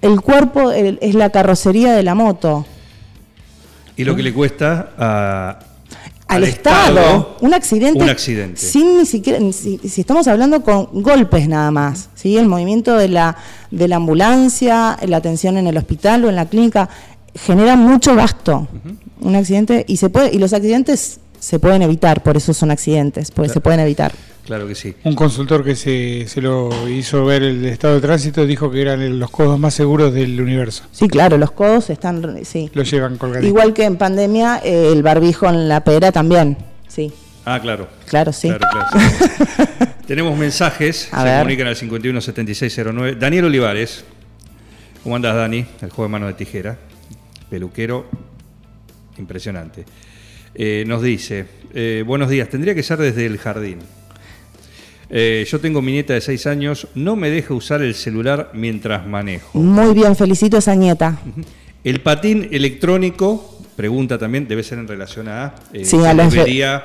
El 0.00 0.22
cuerpo 0.22 0.70
el- 0.72 0.98
es 1.02 1.14
la 1.14 1.28
carrocería 1.28 1.92
de 1.92 2.02
la 2.02 2.14
moto. 2.14 2.64
Y 3.94 4.04
lo 4.04 4.16
que 4.16 4.22
le 4.22 4.32
cuesta 4.32 4.92
a, 4.96 5.58
al 6.28 6.44
Estado, 6.44 7.36
un 7.42 7.52
accidente, 7.52 8.02
Un 8.02 8.08
accidente. 8.08 8.56
sin 8.58 8.96
ni 8.96 9.04
siquiera, 9.04 9.38
si, 9.52 9.76
si 9.86 10.00
estamos 10.00 10.26
hablando 10.28 10.62
con 10.62 10.88
golpes 11.02 11.46
nada 11.46 11.70
más, 11.70 12.08
¿sí? 12.14 12.38
el 12.38 12.48
movimiento 12.48 12.96
de 12.96 13.08
la, 13.08 13.36
de 13.70 13.86
la 13.86 13.96
ambulancia, 13.96 14.96
la 15.06 15.18
atención 15.18 15.58
en 15.58 15.66
el 15.66 15.76
hospital 15.76 16.24
o 16.24 16.30
en 16.30 16.36
la 16.36 16.46
clínica, 16.46 16.88
genera 17.34 17.76
mucho 17.76 18.14
gasto. 18.14 18.68
Un 19.20 19.36
accidente, 19.36 19.84
y 19.88 19.96
se 19.98 20.10
puede, 20.10 20.34
y 20.34 20.38
los 20.38 20.52
accidentes 20.52 21.20
se 21.38 21.58
pueden 21.58 21.82
evitar, 21.82 22.22
por 22.22 22.36
eso 22.36 22.52
son 22.54 22.70
accidentes, 22.70 23.30
porque 23.30 23.48
Claro. 23.48 23.54
se 23.54 23.60
pueden 23.60 23.80
evitar. 23.80 24.12
Claro 24.44 24.66
que 24.66 24.74
sí. 24.74 24.92
Un 25.04 25.14
consultor 25.14 25.62
que 25.64 25.76
se, 25.76 26.26
se 26.26 26.40
lo 26.40 26.88
hizo 26.88 27.24
ver 27.24 27.44
el 27.44 27.64
estado 27.64 27.94
de 27.94 28.00
tránsito 28.00 28.44
dijo 28.44 28.70
que 28.72 28.82
eran 28.82 29.18
los 29.20 29.30
codos 29.30 29.56
más 29.58 29.72
seguros 29.74 30.12
del 30.12 30.40
universo. 30.40 30.82
Sí, 30.90 31.06
claro, 31.06 31.38
los 31.38 31.52
codos 31.52 31.90
están, 31.90 32.44
sí. 32.44 32.68
Lo 32.74 32.82
llevan 32.82 33.18
colgaditos. 33.18 33.48
Igual 33.48 33.72
que 33.72 33.84
en 33.84 33.96
pandemia, 33.96 34.60
eh, 34.64 34.90
el 34.92 35.04
barbijo 35.04 35.48
en 35.48 35.68
la 35.68 35.84
pera 35.84 36.10
también, 36.10 36.56
sí. 36.88 37.12
Ah, 37.44 37.60
claro. 37.60 37.86
Claro, 38.06 38.32
sí. 38.32 38.48
Claro, 38.48 38.66
claro, 38.72 38.88
sí. 39.18 39.64
Tenemos 40.08 40.36
mensajes, 40.36 41.08
A 41.12 41.18
se 41.18 41.24
ver. 41.24 41.38
comunican 41.38 41.66
al 41.68 41.76
517609. 41.76 43.14
Daniel 43.16 43.44
Olivares. 43.44 44.04
¿Cómo 45.04 45.14
andas, 45.16 45.34
Dani? 45.36 45.64
El 45.80 45.90
juego 45.90 46.02
de 46.04 46.08
mano 46.08 46.26
de 46.26 46.34
tijera. 46.34 46.78
Peluquero. 47.52 48.06
Impresionante. 49.18 49.84
Eh, 50.54 50.84
nos 50.86 51.02
dice, 51.02 51.44
eh, 51.74 52.02
buenos 52.06 52.30
días, 52.30 52.48
tendría 52.48 52.74
que 52.74 52.82
ser 52.82 52.98
desde 52.98 53.26
el 53.26 53.36
jardín. 53.36 53.80
Eh, 55.10 55.44
yo 55.46 55.60
tengo 55.60 55.82
mi 55.82 55.92
nieta 55.92 56.14
de 56.14 56.22
6 56.22 56.46
años, 56.46 56.88
no 56.94 57.14
me 57.14 57.28
deja 57.28 57.52
usar 57.52 57.82
el 57.82 57.94
celular 57.94 58.52
mientras 58.54 59.06
manejo. 59.06 59.58
Muy 59.58 59.92
bien, 59.92 60.16
felicito 60.16 60.56
a 60.56 60.60
esa 60.60 60.74
nieta. 60.74 61.18
El 61.84 62.00
patín 62.00 62.48
electrónico, 62.52 63.58
pregunta 63.76 64.16
también, 64.16 64.48
debe 64.48 64.62
ser 64.62 64.78
en 64.78 64.88
relación 64.88 65.28
a... 65.28 65.54
Sí, 65.84 65.98
a 65.98 66.14
los- 66.14 66.32
debería... 66.32 66.84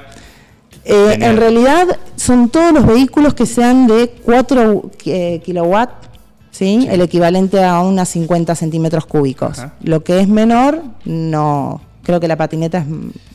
En 0.84 1.38
realidad 1.38 1.98
son 2.18 2.50
todos 2.50 2.74
los 2.74 2.86
vehículos 2.86 3.34
que 3.34 3.46
sean 3.46 3.88
de 3.88 4.10
4 4.22 4.92
eh, 5.06 5.42
kilowatt, 5.46 6.17
¿sí? 6.58 6.80
Sí. 6.82 6.88
el 6.90 7.02
equivalente 7.02 7.64
a 7.64 7.80
unas 7.82 8.10
50 8.10 8.56
centímetros 8.56 9.06
cúbicos. 9.06 9.60
Ajá. 9.60 9.74
Lo 9.84 10.04
que 10.04 10.20
es 10.20 10.28
menor, 10.28 10.82
no. 11.06 11.82
Creo 12.04 12.20
que 12.20 12.28
la 12.28 12.36
patineta 12.38 12.80
es, 12.80 12.86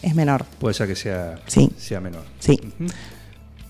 es 0.03 0.15
menor. 0.15 0.45
Puede 0.59 0.75
ser 0.75 0.87
que 0.89 0.97
sea, 0.97 1.37
Sí. 1.47 1.71
sea 1.77 2.01
menor. 2.01 2.23
Sí. 2.39 2.59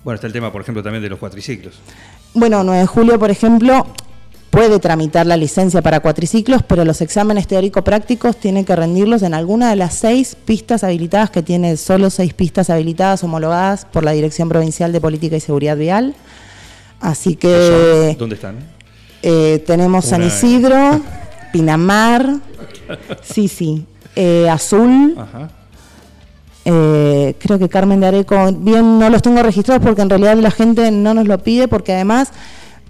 Bueno, 0.03 0.15
está 0.15 0.27
el 0.27 0.33
tema, 0.33 0.51
por 0.51 0.61
ejemplo, 0.61 0.81
también 0.83 1.01
de 1.03 1.09
los 1.09 1.19
cuatriciclos. 1.19 1.75
Bueno, 2.33 2.63
9 2.63 2.81
de 2.81 2.87
julio, 2.87 3.19
por 3.19 3.29
ejemplo, 3.29 3.85
puede 4.49 4.79
tramitar 4.79 5.25
la 5.25 5.35
licencia 5.37 5.81
para 5.81 5.99
cuatriciclos, 5.99 6.61
pero 6.63 6.83
los 6.85 7.01
exámenes 7.01 7.47
teórico-prácticos 7.47 8.37
tiene 8.37 8.65
que 8.65 8.75
rendirlos 8.75 9.23
en 9.23 9.33
alguna 9.33 9.69
de 9.69 9.75
las 9.75 9.93
seis 9.95 10.35
pistas 10.45 10.83
habilitadas, 10.83 11.29
que 11.29 11.41
tiene 11.43 11.75
solo 11.77 12.09
seis 12.09 12.33
pistas 12.33 12.69
habilitadas 12.69 13.23
homologadas 13.23 13.85
por 13.85 14.03
la 14.03 14.11
Dirección 14.11 14.49
Provincial 14.49 14.91
de 14.91 15.01
Política 15.01 15.35
y 15.35 15.39
Seguridad 15.39 15.75
Vial. 15.77 16.15
Así 16.99 17.35
que 17.35 18.15
¿Dónde 18.17 18.35
están? 18.35 18.57
Eh, 19.23 19.63
tenemos 19.65 20.05
San 20.05 20.21
Isidro, 20.21 21.01
Pinamar, 21.53 22.35
sí, 23.23 23.47
sí, 23.47 23.85
eh, 24.15 24.49
Azul, 24.49 25.15
Ajá. 25.17 25.49
eh, 26.65 27.35
creo 27.39 27.57
que 27.57 27.69
Carmen 27.69 27.99
de 27.99 28.07
Areco, 28.07 28.51
bien 28.51 28.99
no 28.99 29.09
los 29.09 29.21
tengo 29.21 29.41
registrados 29.41 29.83
porque 29.83 30.01
en 30.01 30.09
realidad 30.09 30.35
la 30.37 30.51
gente 30.51 30.91
no 30.91 31.13
nos 31.13 31.27
lo 31.27 31.39
pide 31.39 31.67
porque 31.67 31.93
además 31.93 32.31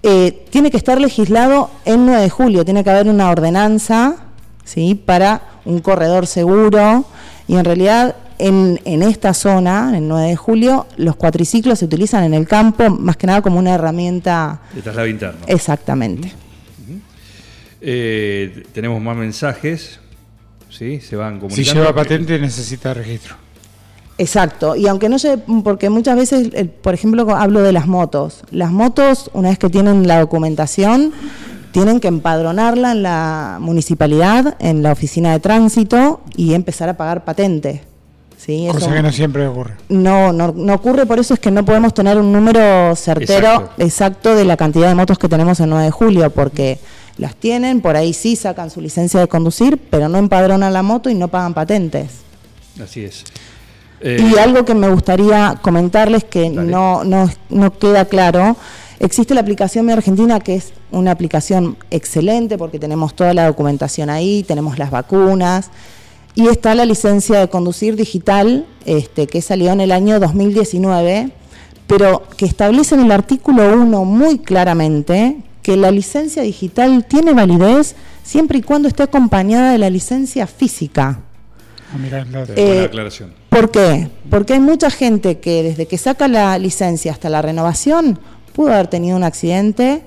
eh, 0.02 0.44
tiene 0.50 0.70
que 0.70 0.76
estar 0.76 1.00
legislado 1.00 1.70
en 1.84 2.04
9 2.04 2.20
de 2.20 2.30
julio, 2.30 2.64
tiene 2.64 2.84
que 2.84 2.90
haber 2.90 3.08
una 3.08 3.30
ordenanza 3.30 4.16
¿sí? 4.64 4.94
para 4.94 5.40
un 5.64 5.78
corredor 5.80 6.26
seguro 6.26 7.04
y 7.48 7.56
en 7.56 7.64
realidad 7.64 8.16
en, 8.38 8.80
en 8.84 9.02
esta 9.02 9.34
zona, 9.34 9.96
en 9.96 10.08
9 10.08 10.28
de 10.28 10.36
julio, 10.36 10.86
los 10.96 11.16
cuatriciclos 11.16 11.78
se 11.78 11.84
utilizan 11.84 12.24
en 12.24 12.34
el 12.34 12.46
campo 12.46 12.90
más 12.90 13.16
que 13.16 13.26
nada 13.26 13.42
como 13.42 13.58
una 13.58 13.74
herramienta 13.74 14.60
De 14.74 14.82
traslado 14.82 15.06
interno. 15.08 15.40
exactamente. 15.46 16.32
Eh, 17.80 18.64
tenemos 18.72 19.00
más 19.00 19.16
mensajes. 19.16 20.00
¿Sí? 20.70 21.00
Se 21.00 21.14
van 21.16 21.34
Si 21.34 21.40
comunicando. 21.40 21.80
lleva 21.82 21.94
patente 21.94 22.38
necesita 22.38 22.94
registro. 22.94 23.36
Exacto, 24.16 24.76
y 24.76 24.86
aunque 24.86 25.08
no 25.08 25.18
sé, 25.18 25.38
porque 25.64 25.90
muchas 25.90 26.16
veces, 26.16 26.48
eh, 26.52 26.64
por 26.66 26.94
ejemplo, 26.94 27.28
hablo 27.36 27.60
de 27.62 27.72
las 27.72 27.86
motos. 27.88 28.42
Las 28.52 28.70
motos, 28.70 29.28
una 29.34 29.48
vez 29.48 29.58
que 29.58 29.68
tienen 29.68 30.06
la 30.06 30.20
documentación, 30.20 31.12
tienen 31.72 31.98
que 31.98 32.06
empadronarla 32.08 32.92
en 32.92 33.02
la 33.02 33.58
municipalidad, 33.60 34.56
en 34.60 34.82
la 34.84 34.92
oficina 34.92 35.32
de 35.32 35.40
tránsito 35.40 36.20
y 36.36 36.54
empezar 36.54 36.88
a 36.88 36.96
pagar 36.96 37.24
patente. 37.24 37.82
¿Sí? 38.44 38.66
Eso 38.66 38.74
Cosa 38.78 38.92
que 38.92 39.02
no 39.02 39.10
siempre 39.12 39.46
ocurre. 39.46 39.74
no, 39.88 40.32
no, 40.32 40.52
no 40.54 40.74
ocurre, 40.74 41.06
por 41.06 41.18
eso 41.18 41.32
es 41.34 41.40
que 41.40 41.50
no 41.50 41.64
podemos 41.64 41.94
tener 41.94 42.18
un 42.18 42.30
número 42.32 42.94
certero 42.94 43.46
Exacto. 43.48 43.82
exacto, 43.82 44.34
de 44.34 44.44
la 44.44 44.56
cantidad 44.56 44.88
de 44.88 44.94
motos 44.94 45.18
que 45.18 45.28
tenemos 45.28 45.60
en 45.60 45.70
9 45.70 45.84
de 45.86 45.90
julio, 45.90 46.28
porque 46.30 46.78
las 47.16 47.34
tienen, 47.36 47.80
por 47.80 47.96
ahí 47.96 48.12
sí 48.12 48.36
sacan 48.36 48.68
su 48.70 48.80
licencia 48.80 49.18
de 49.20 49.28
conducir, 49.28 49.78
pero 49.90 50.08
no 50.08 50.18
empadronan 50.18 50.72
la 50.72 50.82
moto 50.82 51.08
y 51.08 51.14
no 51.14 51.28
pagan 51.28 51.54
patentes. 51.54 52.10
Así 52.82 53.04
es. 53.04 53.24
Eh, 54.00 54.18
Y 54.20 54.36
algo 54.38 54.64
que 54.66 54.74
me 54.74 54.88
gustaría 54.90 55.58
comentarles 55.62 56.24
que 56.24 56.50
no, 56.50 57.02
no, 57.04 57.30
no 57.48 57.78
queda 57.78 58.04
claro, 58.04 58.56
existe 59.00 59.32
la 59.32 59.40
aplicación 59.40 59.86
Mi 59.86 59.92
Argentina 59.92 60.40
que 60.40 60.56
es 60.56 60.72
una 60.90 61.12
aplicación 61.12 61.78
excelente 61.90 62.58
porque 62.58 62.78
tenemos 62.78 63.14
toda 63.14 63.32
la 63.32 63.46
documentación 63.46 64.10
ahí, 64.10 64.42
tenemos 64.42 64.78
las 64.78 64.90
vacunas 64.90 65.70
y 66.34 66.48
está 66.48 66.74
la 66.74 66.84
licencia 66.84 67.40
de 67.40 67.48
conducir 67.48 67.96
digital 67.96 68.66
este, 68.86 69.26
que 69.26 69.40
salió 69.40 69.72
en 69.72 69.80
el 69.80 69.92
año 69.92 70.18
2019, 70.18 71.30
pero 71.86 72.24
que 72.36 72.46
establece 72.46 72.94
en 72.94 73.02
el 73.02 73.12
artículo 73.12 73.74
1 73.74 74.04
muy 74.04 74.38
claramente 74.38 75.36
que 75.62 75.76
la 75.76 75.90
licencia 75.90 76.42
digital 76.42 77.06
tiene 77.06 77.32
validez 77.32 77.94
siempre 78.22 78.58
y 78.58 78.62
cuando 78.62 78.88
esté 78.88 79.04
acompañada 79.04 79.72
de 79.72 79.78
la 79.78 79.90
licencia 79.90 80.46
física. 80.46 81.20
Ah, 81.92 81.98
mirá, 81.98 82.20
el 82.20 82.32
dato. 82.32 82.52
buena 82.54 82.70
eh, 82.70 82.84
aclaración. 82.84 83.32
¿Por 83.48 83.70
qué? 83.70 84.08
Porque 84.28 84.54
hay 84.54 84.60
mucha 84.60 84.90
gente 84.90 85.38
que 85.38 85.62
desde 85.62 85.86
que 85.86 85.96
saca 85.96 86.28
la 86.28 86.58
licencia 86.58 87.12
hasta 87.12 87.28
la 87.28 87.40
renovación 87.40 88.18
pudo 88.52 88.72
haber 88.72 88.88
tenido 88.88 89.16
un 89.16 89.24
accidente 89.24 90.02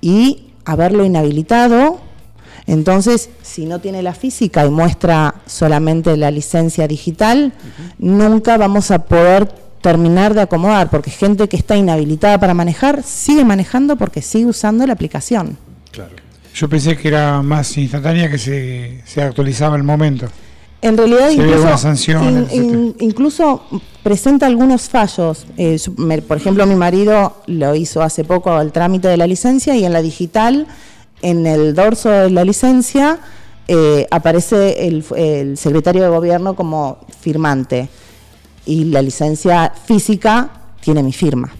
y 0.00 0.48
haberlo 0.64 1.04
inhabilitado. 1.04 2.00
Entonces, 2.66 3.28
si 3.42 3.66
no 3.66 3.80
tiene 3.80 4.02
la 4.02 4.14
física 4.14 4.64
y 4.64 4.70
muestra 4.70 5.34
solamente 5.46 6.16
la 6.16 6.30
licencia 6.30 6.86
digital, 6.86 7.52
nunca 7.98 8.56
vamos 8.56 8.90
a 8.90 9.00
poder 9.00 9.48
terminar 9.80 10.32
de 10.34 10.42
acomodar, 10.42 10.88
porque 10.90 11.10
gente 11.10 11.48
que 11.48 11.56
está 11.56 11.76
inhabilitada 11.76 12.38
para 12.38 12.54
manejar 12.54 13.02
sigue 13.02 13.44
manejando 13.44 13.96
porque 13.96 14.22
sigue 14.22 14.46
usando 14.46 14.86
la 14.86 14.92
aplicación. 14.92 15.56
Claro. 15.90 16.14
Yo 16.54 16.68
pensé 16.68 16.96
que 16.96 17.08
era 17.08 17.42
más 17.42 17.76
instantánea 17.78 18.30
que 18.30 18.38
se, 18.38 19.02
se 19.06 19.22
actualizaba 19.22 19.76
el 19.76 19.82
momento. 19.82 20.28
En 20.82 20.96
realidad, 20.96 21.28
Se 21.28 21.34
incluso, 21.34 21.62
una 21.62 21.78
sanción, 21.78 22.24
in- 22.24 22.38
etcétera. 22.38 22.62
in- 22.64 22.96
incluso 23.00 23.62
presenta 24.02 24.46
algunos 24.46 24.88
fallos. 24.88 25.46
Eh, 25.56 25.78
yo- 25.78 25.92
me- 25.96 26.20
por 26.22 26.36
ejemplo, 26.36 26.66
mi 26.66 26.74
marido 26.74 27.36
lo 27.46 27.74
hizo 27.74 28.02
hace 28.02 28.24
poco 28.24 28.60
el 28.60 28.70
trámite 28.72 29.08
de 29.08 29.16
la 29.16 29.26
licencia 29.26 29.74
y 29.76 29.84
en 29.84 29.92
la 29.92 30.02
digital, 30.02 30.66
en 31.22 31.46
el 31.46 31.74
dorso 31.74 32.10
de 32.10 32.30
la 32.30 32.44
licencia, 32.44 33.18
eh, 33.68 34.06
aparece 34.10 34.86
el, 34.86 35.04
el 35.16 35.56
secretario 35.56 36.02
de 36.02 36.08
gobierno 36.08 36.54
como 36.54 36.98
firmante 37.20 37.88
y 38.66 38.84
la 38.84 39.02
licencia 39.02 39.72
física 39.86 40.50
tiene 40.80 41.02
mi 41.02 41.12
firma. 41.12 41.52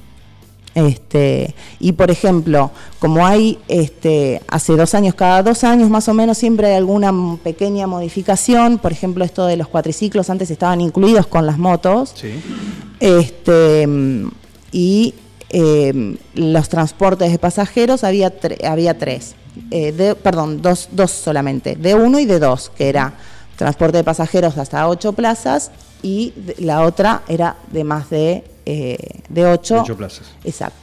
Este, 0.74 1.54
y 1.80 1.92
por 1.92 2.10
ejemplo, 2.10 2.70
como 2.98 3.26
hay 3.26 3.58
este, 3.68 4.40
hace 4.48 4.74
dos 4.74 4.94
años, 4.94 5.14
cada 5.14 5.42
dos 5.42 5.64
años 5.64 5.90
más 5.90 6.08
o 6.08 6.14
menos, 6.14 6.38
siempre 6.38 6.68
hay 6.68 6.74
alguna 6.74 7.12
pequeña 7.42 7.86
modificación. 7.86 8.78
Por 8.78 8.92
ejemplo, 8.92 9.24
esto 9.24 9.46
de 9.46 9.56
los 9.56 9.68
cuatriciclos 9.68 10.30
antes 10.30 10.50
estaban 10.50 10.80
incluidos 10.80 11.26
con 11.26 11.46
las 11.46 11.58
motos. 11.58 12.14
Sí. 12.14 12.32
Este, 13.00 13.86
y 14.70 15.14
eh, 15.52 16.16
los 16.34 16.68
transportes 16.68 17.30
de 17.30 17.38
pasajeros 17.38 18.04
había, 18.04 18.40
tre- 18.40 18.64
había 18.64 18.98
tres. 18.98 19.34
Eh, 19.70 19.92
de- 19.92 20.14
perdón, 20.14 20.62
dos, 20.62 20.88
dos 20.92 21.10
solamente, 21.10 21.76
de 21.76 21.94
uno 21.94 22.18
y 22.18 22.24
de 22.24 22.38
dos, 22.38 22.70
que 22.76 22.88
era 22.88 23.12
transporte 23.56 23.98
de 23.98 24.04
pasajeros 24.04 24.56
hasta 24.58 24.88
ocho 24.88 25.12
plazas 25.12 25.70
y 26.02 26.32
la 26.58 26.82
otra 26.82 27.22
era 27.28 27.56
de 27.70 27.84
más 27.84 28.08
de, 28.10 28.44
eh, 28.66 28.96
de 29.28 29.46
ocho. 29.46 29.74
De 29.74 29.80
ocho 29.82 29.96
plazas. 29.96 30.26
Exacto. 30.44 30.78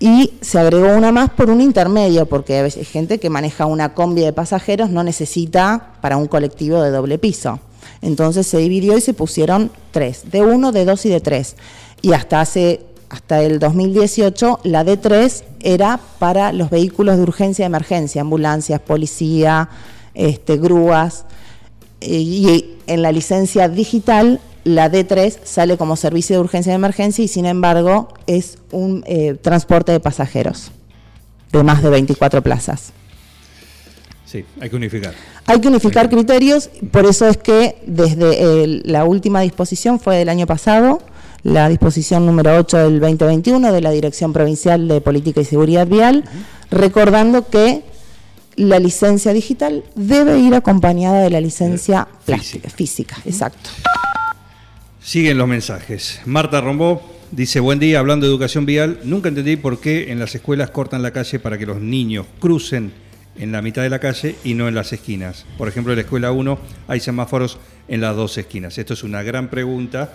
Y 0.00 0.34
se 0.42 0.58
agregó 0.58 0.88
una 0.96 1.10
más 1.12 1.30
por 1.30 1.50
un 1.50 1.60
intermedio, 1.60 2.26
porque 2.26 2.58
hay 2.58 2.70
gente 2.70 3.18
que 3.18 3.30
maneja 3.30 3.66
una 3.66 3.94
combi 3.94 4.22
de 4.22 4.32
pasajeros, 4.32 4.90
no 4.90 5.02
necesita 5.02 5.94
para 6.00 6.16
un 6.16 6.26
colectivo 6.28 6.80
de 6.82 6.90
doble 6.90 7.18
piso. 7.18 7.58
Entonces 8.00 8.46
se 8.46 8.58
dividió 8.58 8.96
y 8.96 9.00
se 9.00 9.12
pusieron 9.14 9.72
tres, 9.90 10.30
de 10.30 10.42
uno, 10.42 10.70
de 10.70 10.84
dos 10.84 11.04
y 11.04 11.08
de 11.08 11.20
tres. 11.20 11.56
Y 12.00 12.12
hasta 12.12 12.40
hace, 12.40 12.80
hasta 13.10 13.42
el 13.42 13.58
2018, 13.58 14.60
la 14.64 14.84
de 14.84 14.96
tres 14.96 15.44
era 15.60 15.98
para 16.18 16.52
los 16.52 16.70
vehículos 16.70 17.16
de 17.16 17.22
urgencia 17.22 17.62
y 17.62 17.66
emergencia, 17.66 18.20
ambulancias, 18.20 18.80
policía, 18.80 19.68
este, 20.14 20.56
grúas. 20.58 21.24
Y 22.00 22.66
en 22.86 23.02
la 23.02 23.10
licencia 23.12 23.68
digital, 23.68 24.40
la 24.64 24.90
D3 24.90 25.38
sale 25.44 25.76
como 25.78 25.96
servicio 25.96 26.36
de 26.36 26.40
urgencia 26.40 26.72
y 26.72 26.74
emergencia 26.74 27.24
y 27.24 27.28
sin 27.28 27.46
embargo 27.46 28.08
es 28.26 28.58
un 28.70 29.02
eh, 29.06 29.34
transporte 29.40 29.92
de 29.92 30.00
pasajeros 30.00 30.70
de 31.52 31.62
más 31.62 31.82
de 31.82 31.88
24 31.88 32.42
plazas. 32.42 32.92
Sí, 34.26 34.44
hay 34.60 34.68
que 34.68 34.76
unificar. 34.76 35.14
Hay 35.46 35.58
que 35.60 35.68
unificar 35.68 36.10
criterios, 36.10 36.68
por 36.90 37.06
eso 37.06 37.26
es 37.26 37.38
que 37.38 37.78
desde 37.86 38.62
el- 38.62 38.82
la 38.84 39.06
última 39.06 39.40
disposición 39.40 39.98
fue 39.98 40.16
del 40.18 40.28
año 40.28 40.46
pasado, 40.46 41.00
la 41.42 41.68
disposición 41.68 42.26
número 42.26 42.56
8 42.56 42.78
del 42.78 43.00
2021 43.00 43.72
de 43.72 43.80
la 43.80 43.90
Dirección 43.90 44.32
Provincial 44.32 44.88
de 44.88 45.00
Política 45.00 45.40
y 45.40 45.44
Seguridad 45.44 45.86
Vial, 45.86 46.24
recordando 46.70 47.48
que 47.48 47.82
la 48.56 48.78
licencia 48.80 49.32
digital 49.32 49.84
debe 49.94 50.38
ir 50.38 50.54
acompañada 50.54 51.20
de 51.22 51.30
la 51.30 51.40
licencia 51.40 52.08
Eh, 52.10 52.16
plástica, 52.26 52.68
física, 52.68 53.16
exacto. 53.24 53.70
Siguen 55.00 55.38
los 55.38 55.48
mensajes. 55.48 56.20
Marta 56.26 56.60
Rombó 56.60 57.00
dice, 57.30 57.60
buen 57.60 57.78
día, 57.78 57.98
hablando 58.00 58.26
de 58.26 58.32
educación 58.32 58.66
vial, 58.66 58.98
nunca 59.04 59.28
entendí 59.28 59.56
por 59.56 59.80
qué 59.80 60.10
en 60.10 60.18
las 60.18 60.34
escuelas 60.34 60.70
cortan 60.70 61.02
la 61.02 61.12
calle 61.12 61.38
para 61.38 61.56
que 61.56 61.66
los 61.66 61.80
niños 61.80 62.26
crucen 62.40 62.92
en 63.38 63.52
la 63.52 63.62
mitad 63.62 63.82
de 63.82 63.90
la 63.90 64.00
calle 64.00 64.34
y 64.42 64.54
no 64.54 64.66
en 64.66 64.74
las 64.74 64.92
esquinas. 64.92 65.46
Por 65.56 65.68
ejemplo, 65.68 65.92
en 65.92 65.98
la 65.98 66.02
escuela 66.02 66.32
1 66.32 66.58
hay 66.88 67.00
semáforos 67.00 67.58
en 67.86 68.00
las 68.00 68.16
dos 68.16 68.36
esquinas. 68.36 68.76
Esto 68.76 68.94
es 68.94 69.04
una 69.04 69.22
gran 69.22 69.48
pregunta. 69.48 70.12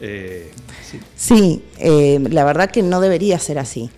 Eh, 0.00 0.50
sí, 0.88 1.00
sí 1.16 1.62
eh, 1.78 2.18
la 2.30 2.44
verdad 2.44 2.70
que 2.70 2.82
no 2.82 3.00
debería 3.00 3.38
ser 3.38 3.58
así. 3.58 3.90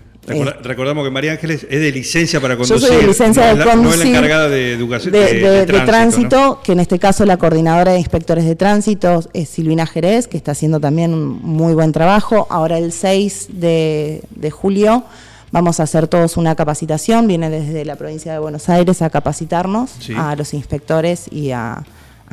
recordamos 0.62 1.04
que 1.04 1.10
María 1.10 1.32
Ángeles 1.32 1.66
es 1.68 1.80
de 1.80 1.90
licencia 1.90 2.40
para 2.40 2.56
conducir. 2.56 2.80
Yo 2.80 2.86
soy 2.86 2.96
de 2.96 3.06
licencia 3.06 3.54
de 3.54 3.64
conducir. 3.64 3.82
No 3.82 3.92
es 3.92 3.98
la 3.98 4.06
encargada 4.06 4.48
de 4.48 4.72
educación. 4.72 5.12
De, 5.12 5.66
tránsito, 5.86 6.60
que 6.62 6.72
en 6.72 6.80
este 6.80 6.98
caso 6.98 7.24
la 7.24 7.36
coordinadora 7.36 7.92
de 7.92 7.98
inspectores 7.98 8.44
de 8.44 8.54
tránsito 8.54 9.24
es 9.32 9.48
Silvina 9.48 9.86
Jerez, 9.86 10.28
que 10.28 10.36
está 10.36 10.52
haciendo 10.52 10.80
también 10.80 11.14
un 11.14 11.40
muy 11.42 11.74
buen 11.74 11.92
trabajo. 11.92 12.46
Ahora 12.50 12.78
el 12.78 12.92
6 12.92 13.48
de, 13.52 14.22
de 14.30 14.50
julio 14.50 15.04
Vamos 15.50 15.80
a 15.80 15.84
hacer 15.84 16.08
todos 16.08 16.36
una 16.36 16.54
capacitación, 16.54 17.26
viene 17.26 17.48
desde 17.48 17.84
la 17.84 17.96
provincia 17.96 18.32
de 18.32 18.38
Buenos 18.38 18.68
Aires 18.68 19.00
a 19.00 19.08
capacitarnos 19.08 19.92
a 20.16 20.36
los 20.36 20.52
inspectores 20.52 21.26
y 21.30 21.52
a, 21.52 21.84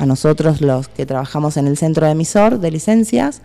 nosotros 0.04 0.60
los 0.60 0.88
que 0.88 1.06
trabajamos 1.06 1.56
en 1.56 1.66
el 1.66 1.78
centro 1.78 2.04
de 2.04 2.12
emisor 2.12 2.58
de 2.58 2.70
licencias. 2.70 3.40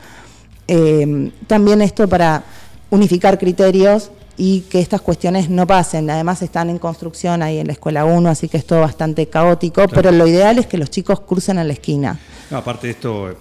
Eh, 0.67 1.31
también 1.47 1.81
esto 1.81 2.09
para 2.09 2.43
unificar 2.89 3.39
criterios 3.39 4.11
y 4.37 4.61
que 4.61 4.79
estas 4.79 5.01
cuestiones 5.01 5.49
no 5.49 5.67
pasen. 5.67 6.09
Además 6.09 6.41
están 6.41 6.69
en 6.69 6.79
construcción 6.79 7.41
ahí 7.43 7.59
en 7.59 7.67
la 7.67 7.73
escuela 7.73 8.05
1, 8.05 8.29
así 8.29 8.49
que 8.49 8.57
es 8.57 8.65
todo 8.65 8.81
bastante 8.81 9.27
caótico, 9.27 9.87
pero 9.87 10.11
lo 10.11 10.27
ideal 10.27 10.57
es 10.59 10.67
que 10.67 10.77
los 10.77 10.89
chicos 10.89 11.21
crucen 11.21 11.57
a 11.57 11.63
la 11.63 11.73
esquina. 11.73 12.19
aparte 12.49 12.87
de 12.87 12.93
esto, 12.93 13.37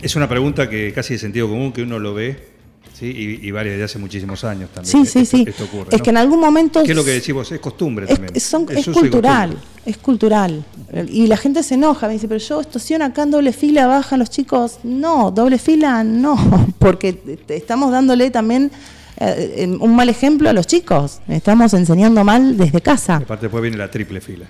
es 0.00 0.14
una 0.14 0.28
pregunta 0.28 0.68
que 0.68 0.92
casi 0.92 1.14
de 1.14 1.18
sentido 1.18 1.48
común, 1.48 1.72
que 1.72 1.82
uno 1.82 1.98
lo 1.98 2.14
ve 2.14 2.52
y, 3.00 3.50
varias 3.50 3.78
de 3.78 3.84
hace 3.84 3.98
muchísimos 3.98 4.44
años 4.44 4.70
también. 4.70 5.06
Sí, 5.06 5.24
sí, 5.24 5.26
sí. 5.26 5.46
es 5.90 6.02
que 6.02 6.10
en 6.10 6.16
algún 6.16 6.38
momento... 6.38 6.82
¿Qué 6.84 6.90
es 6.90 6.96
lo 6.96 7.04
que 7.04 7.10
decimos? 7.10 7.50
Es 7.50 7.58
costumbre 7.58 8.06
también. 8.06 8.32
Es, 8.34 8.48
cultural, 8.92 9.58
es 9.86 9.96
cultural. 9.96 10.64
Y 11.08 11.26
la 11.26 11.36
gente 11.36 11.62
se 11.62 11.74
enoja, 11.74 12.06
me 12.06 12.14
dice, 12.14 12.28
pero 12.28 12.38
yo 12.38 12.60
estaciono 12.60 13.04
acá 13.04 13.22
en 13.22 13.30
doble 13.30 13.52
fila, 13.52 13.86
bajan 13.86 14.18
los 14.18 14.30
chicos. 14.30 14.78
No, 14.82 15.30
doble 15.30 15.58
fila 15.58 16.04
no, 16.04 16.36
porque 16.78 17.38
estamos 17.48 17.90
dándole 17.90 18.30
también 18.30 18.70
eh, 19.18 19.76
un 19.80 19.94
mal 19.96 20.08
ejemplo 20.08 20.48
a 20.50 20.52
los 20.52 20.66
chicos. 20.66 21.20
Estamos 21.28 21.74
enseñando 21.74 22.24
mal 22.24 22.56
desde 22.56 22.80
casa. 22.80 23.16
aparte 23.16 23.46
después 23.46 23.62
viene 23.62 23.76
la 23.76 23.90
triple 23.90 24.20
fila. 24.20 24.46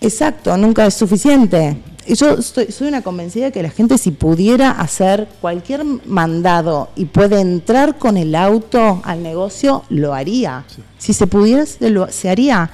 Exacto, 0.00 0.56
nunca 0.56 0.86
es 0.86 0.94
suficiente. 0.94 1.76
Yo 2.08 2.42
soy 2.42 2.88
una 2.88 3.02
convencida 3.02 3.46
de 3.46 3.52
que 3.52 3.62
la 3.62 3.70
gente 3.70 3.96
si 3.96 4.10
pudiera 4.10 4.72
hacer 4.72 5.28
cualquier 5.40 5.84
mandado 5.84 6.88
y 6.96 7.04
puede 7.04 7.40
entrar 7.40 7.96
con 7.96 8.16
el 8.16 8.34
auto 8.34 9.00
al 9.04 9.22
negocio, 9.22 9.84
lo 9.88 10.12
haría. 10.12 10.64
Si 10.98 11.12
se 11.12 11.28
pudiera, 11.28 11.64
se, 11.64 12.28
haría. 12.28 12.70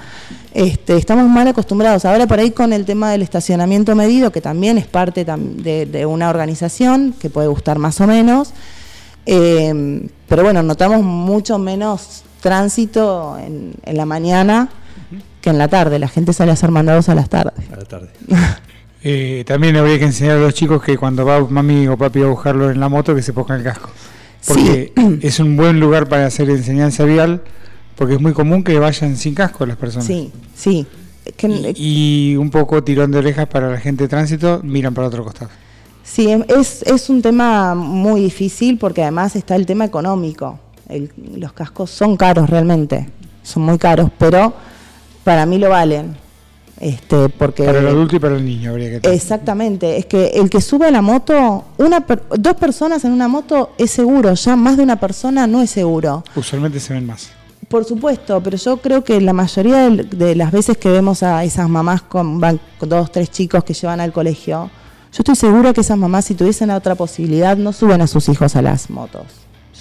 Este, 0.53 0.97
estamos 0.97 1.27
mal 1.29 1.47
acostumbrados. 1.47 2.05
Ahora 2.05 2.25
por 2.27 2.39
ahí 2.39 2.51
con 2.51 2.73
el 2.73 2.85
tema 2.85 3.11
del 3.11 3.21
estacionamiento 3.21 3.95
medido, 3.95 4.31
que 4.31 4.41
también 4.41 4.77
es 4.77 4.87
parte 4.87 5.25
de, 5.25 6.05
una 6.05 6.29
organización, 6.29 7.13
que 7.19 7.29
puede 7.29 7.47
gustar 7.47 7.77
más 7.79 8.01
o 8.01 8.07
menos. 8.07 8.53
Eh, 9.25 10.07
pero 10.27 10.43
bueno, 10.43 10.63
notamos 10.63 11.03
mucho 11.03 11.59
menos 11.59 12.23
tránsito 12.41 13.37
en, 13.37 13.73
en 13.85 13.97
la 13.97 14.05
mañana 14.05 14.69
que 15.41 15.49
en 15.49 15.57
la 15.57 15.67
tarde. 15.67 15.99
La 15.99 16.07
gente 16.07 16.33
sale 16.33 16.51
a 16.51 16.53
hacer 16.53 16.71
mandados 16.71 17.09
a 17.09 17.15
las 17.15 17.29
tardes. 17.29 17.71
A 17.71 17.75
la 17.75 17.85
tarde. 17.85 18.09
eh, 19.03 19.43
también 19.45 19.75
habría 19.77 19.99
que 19.99 20.05
enseñar 20.05 20.37
a 20.37 20.41
los 20.41 20.53
chicos 20.53 20.81
que 20.83 20.97
cuando 20.97 21.25
va 21.25 21.39
mami 21.41 21.87
o 21.87 21.97
papi 21.97 22.21
a 22.21 22.27
buscarlo 22.27 22.69
en 22.69 22.79
la 22.79 22.89
moto, 22.89 23.15
que 23.15 23.21
se 23.21 23.33
pongan 23.33 23.59
el 23.59 23.63
casco. 23.63 23.89
Porque 24.47 24.93
es 25.21 25.39
un 25.39 25.57
buen 25.57 25.79
lugar 25.79 26.07
para 26.07 26.25
hacer 26.25 26.49
enseñanza 26.49 27.05
vial, 27.05 27.41
porque 27.99 28.13
es 28.13 28.21
muy 28.21 28.31
común 28.31 28.63
que 28.63 28.79
vayan 28.79 29.17
sin 29.17 29.35
casco 29.35 29.65
las 29.65 29.75
personas. 29.75 30.07
Sí, 30.07 30.31
sí. 30.55 30.87
y, 31.75 32.37
un 32.37 32.49
poco 32.49 32.81
tirón 32.81 33.11
de 33.11 33.17
orejas 33.17 33.45
para 33.47 33.69
la 33.69 33.77
gente 33.77 34.05
de 34.05 34.07
tránsito, 34.07 34.61
miran 34.63 34.93
para 34.93 35.07
otro 35.07 35.25
costado. 35.25 35.51
Sí, 36.01 36.31
em, 36.31 36.45
es, 36.47 36.81
es 36.83 37.09
un 37.09 37.21
tema 37.21 37.75
muy 37.75 38.21
difícil 38.21 38.77
porque 38.77 39.01
además 39.01 39.35
está 39.35 39.57
el 39.57 39.65
tema 39.65 39.83
económico. 39.83 40.57
los 41.35 41.51
cascos 41.51 41.91
son 41.91 42.15
caros 42.15 42.49
realmente, 42.49 43.09
son 43.43 43.63
muy 43.63 43.77
caros, 43.77 44.09
pero 44.17 44.53
para 45.25 45.45
mí 45.45 45.57
lo 45.57 45.69
valen. 45.69 46.15
Este, 46.79 47.27
porque 47.27 47.65
para 47.65 47.79
el 47.79 47.87
adulto 47.87 48.15
y 48.15 48.19
para 48.19 48.37
el 48.37 48.45
niño 48.45 48.71
habría 48.71 49.01
que 49.01 49.13
Exactamente, 49.13 49.97
es 49.97 50.05
que 50.05 50.27
el 50.27 50.49
que 50.49 50.61
sube 50.61 50.87
a 50.87 50.91
la 50.91 51.01
moto, 51.01 51.65
una 51.77 52.05
dos 52.37 52.55
personas 52.55 53.03
en 53.03 53.11
una 53.11 53.27
moto 53.27 53.73
es 53.77 53.91
seguro, 53.91 54.33
ya 54.35 54.55
más 54.55 54.77
de 54.77 54.83
una 54.83 54.97
persona 54.97 55.47
no 55.47 55.61
es 55.61 55.69
seguro. 55.69 56.23
Usualmente 56.33 56.79
se 56.79 56.93
ven 56.93 57.05
más. 57.05 57.31
Por 57.69 57.85
supuesto, 57.85 58.41
pero 58.41 58.57
yo 58.57 58.77
creo 58.77 59.03
que 59.03 59.21
la 59.21 59.31
mayoría 59.31 59.89
de, 59.89 60.35
las 60.35 60.51
veces 60.51 60.75
que 60.77 60.89
vemos 60.89 61.21
a 61.21 61.43
esas 61.43 61.69
mamás 61.69 62.01
con, 62.01 62.39
van, 62.39 62.59
con 62.79 62.89
dos, 62.89 63.11
tres 63.11 63.29
chicos 63.29 63.63
que 63.63 63.75
llevan 63.75 64.01
al 64.01 64.11
colegio, 64.11 64.71
yo 65.11 65.17
estoy 65.19 65.35
segura 65.35 65.71
que 65.71 65.81
esas 65.81 65.97
mamás 65.97 66.25
si 66.25 66.33
tuviesen 66.33 66.71
otra 66.71 66.95
posibilidad 66.95 67.55
no 67.57 67.71
suben 67.71 68.01
a 68.01 68.07
sus 68.07 68.27
hijos 68.27 68.55
a 68.55 68.63
las 68.63 68.89
motos. 68.89 69.25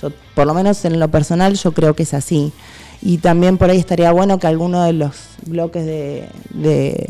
Yo, 0.03 0.11
por 0.35 0.47
lo 0.47 0.53
menos 0.53 0.85
en 0.85 1.01
lo 1.01 1.09
personal, 1.09 1.55
yo 1.55 1.73
creo 1.73 1.95
que 1.95 2.03
es 2.03 2.13
así 2.13 2.53
y 3.01 3.19
también 3.19 3.57
por 3.57 3.71
ahí 3.71 3.79
estaría 3.79 4.13
bueno 4.13 4.39
que 4.39 4.47
alguno 4.47 4.85
de 4.85 4.93
los 4.93 5.15
bloques 5.47 5.87
de, 5.87 6.29
de, 6.51 7.09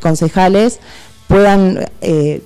concejales 0.00 0.80
puedan 1.28 1.88
eh, 2.00 2.42